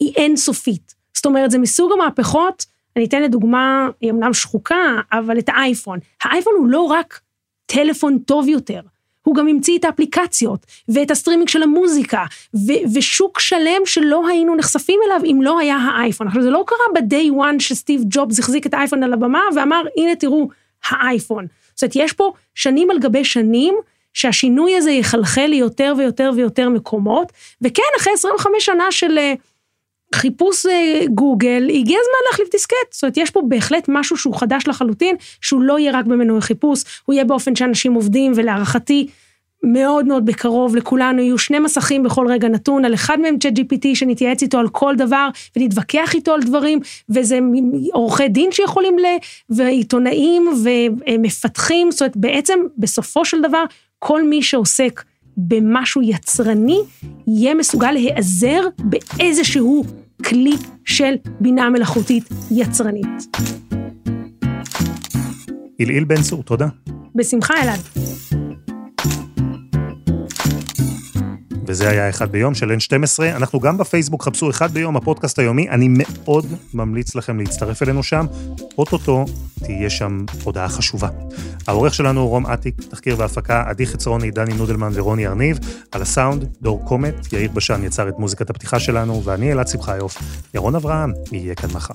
היא 0.00 0.12
אינסופית. 0.16 0.94
זאת 1.14 1.26
אומרת, 1.26 1.50
זה 1.50 1.58
מסוג 1.58 1.92
המהפכות, 1.92 2.66
אני 2.96 3.04
אתן 3.04 3.22
לדוגמה, 3.22 3.88
היא 4.00 4.10
אמנם 4.10 4.34
שחוקה, 4.34 5.00
אבל 5.12 5.38
את 5.38 5.48
האייפון. 5.48 5.98
האייפון 6.22 6.52
הוא 6.58 6.66
לא 6.66 6.80
רק 6.80 7.20
טלפון 7.66 8.18
טוב 8.18 8.48
יותר, 8.48 8.80
הוא 9.26 9.34
גם 9.34 9.48
המציא 9.48 9.78
את 9.78 9.84
האפליקציות, 9.84 10.66
ואת 10.88 11.10
הסטרימינג 11.10 11.48
של 11.48 11.62
המוזיקה, 11.62 12.24
ו- 12.54 12.94
ושוק 12.94 13.40
שלם 13.40 13.82
שלא 13.84 14.28
היינו 14.28 14.54
נחשפים 14.56 15.00
אליו 15.06 15.20
אם 15.24 15.42
לא 15.42 15.58
היה 15.58 15.76
האייפון. 15.76 16.26
עכשיו, 16.26 16.42
זה 16.42 16.50
לא 16.50 16.64
קרה 16.66 16.78
ב-day 16.94 17.32
one 17.32 17.60
שסטיב 17.60 18.02
ג'ובס 18.10 18.38
החזיק 18.38 18.66
את 18.66 18.74
האייפון 18.74 19.02
על 19.02 19.12
הבמה 19.12 19.42
ואמר, 19.56 19.82
הנה 19.96 20.16
תראו, 20.16 20.48
האייפון. 20.88 21.46
זאת 21.74 21.82
אומרת, 21.82 21.96
יש 21.96 22.12
פה 22.12 22.32
שנים 22.54 22.90
על 22.90 22.98
גבי 22.98 23.24
שנים, 23.24 23.74
שהשינוי 24.14 24.76
הזה 24.76 24.90
יחלחל 24.90 25.46
ליותר 25.46 25.94
ויותר 25.98 26.30
ויותר 26.36 26.68
מקומות, 26.68 27.32
וכן, 27.62 27.82
אחרי 28.00 28.12
25 28.12 28.64
שנה 28.64 28.92
של 28.92 29.18
אה, 29.18 29.34
חיפוש 30.14 30.66
אה, 30.66 31.00
גוגל, 31.14 31.68
הגיע 31.68 31.98
הזמן 32.00 32.30
להחליף 32.30 32.50
דיסקט. 32.50 32.92
זאת 32.92 33.02
אומרת, 33.02 33.16
יש 33.16 33.30
פה 33.30 33.40
בהחלט 33.48 33.84
משהו 33.88 34.16
שהוא 34.16 34.34
חדש 34.34 34.68
לחלוטין, 34.68 35.16
שהוא 35.40 35.62
לא 35.62 35.78
יהיה 35.78 35.92
רק 35.92 36.04
במנועי 36.04 36.40
חיפוש, 36.40 36.84
הוא 37.04 37.14
יהיה 37.14 37.24
באופן 37.24 37.56
שאנשים 37.56 37.94
עובדים, 37.94 38.32
ולהערכתי, 38.36 39.06
מאוד 39.62 40.06
מאוד 40.06 40.26
בקרוב 40.26 40.76
לכולנו 40.76 41.22
יהיו 41.22 41.38
שני 41.38 41.58
מסכים 41.58 42.02
בכל 42.02 42.26
רגע 42.28 42.48
נתון, 42.48 42.84
על 42.84 42.94
אחד 42.94 43.20
מהם 43.20 43.38
צ'אט 43.38 43.52
GPT 43.58 43.94
שנתייעץ 43.94 44.42
איתו 44.42 44.58
על 44.58 44.68
כל 44.68 44.94
דבר 44.96 45.28
ונתווכח 45.56 46.14
איתו 46.14 46.34
על 46.34 46.42
דברים, 46.42 46.80
וזה 47.08 47.38
עורכי 47.92 48.28
דין 48.28 48.52
שיכולים 48.52 48.98
ל... 48.98 49.02
ועיתונאים 49.50 50.48
ומפתחים, 50.62 51.90
זאת 51.90 52.00
אומרת 52.00 52.16
בעצם 52.16 52.58
בסופו 52.78 53.24
של 53.24 53.42
דבר 53.42 53.64
כל 53.98 54.22
מי 54.22 54.42
שעוסק 54.42 55.02
במשהו 55.36 56.02
יצרני, 56.02 56.80
יהיה 57.26 57.54
מסוגל 57.54 57.92
להיעזר 57.92 58.60
באיזשהו 58.78 59.84
כלי 60.24 60.54
של 60.84 61.14
בינה 61.40 61.70
מלאכותית 61.70 62.28
יצרנית. 62.50 63.36
אילאיל 65.78 66.04
בן 66.04 66.22
צור, 66.22 66.42
תודה. 66.42 66.68
בשמחה, 67.14 67.54
אלעד. 67.62 67.80
וזה 71.66 71.88
היה 71.88 72.08
אחד 72.08 72.32
ביום 72.32 72.54
של 72.54 72.70
N12. 72.70 73.22
אנחנו 73.22 73.60
גם 73.60 73.78
בפייסבוק, 73.78 74.22
חפשו 74.22 74.50
אחד 74.50 74.70
ביום, 74.70 74.96
הפודקאסט 74.96 75.38
היומי. 75.38 75.68
אני 75.68 75.88
מאוד 75.90 76.46
ממליץ 76.74 77.14
לכם 77.14 77.38
להצטרף 77.38 77.82
אלינו 77.82 78.02
שם. 78.02 78.26
אוטוטו 78.78 79.24
תהיה 79.58 79.90
שם 79.90 80.24
הודעה 80.44 80.68
חשובה. 80.68 81.08
העורך 81.66 81.94
שלנו 81.94 82.20
הוא 82.20 82.28
רום 82.28 82.46
אטיק, 82.46 82.74
תחקיר 82.90 83.16
והפקה, 83.18 83.64
עדי 83.66 83.86
חצרוני, 83.86 84.30
דני 84.30 84.54
נודלמן 84.54 84.90
ורוני 84.94 85.26
ארניב. 85.26 85.58
על 85.92 86.02
הסאונד, 86.02 86.44
דור 86.62 86.84
קומט, 86.84 87.32
יאיר 87.32 87.50
בשן 87.50 87.84
יצר 87.84 88.08
את 88.08 88.14
מוזיקת 88.18 88.50
הפתיחה 88.50 88.78
שלנו, 88.78 89.24
ואני 89.24 89.52
אלעד 89.52 89.68
שמחיוף. 89.68 90.18
ירון 90.54 90.74
אברהם 90.74 91.12
יהיה 91.32 91.54
כאן 91.54 91.70
מחר. 91.72 91.94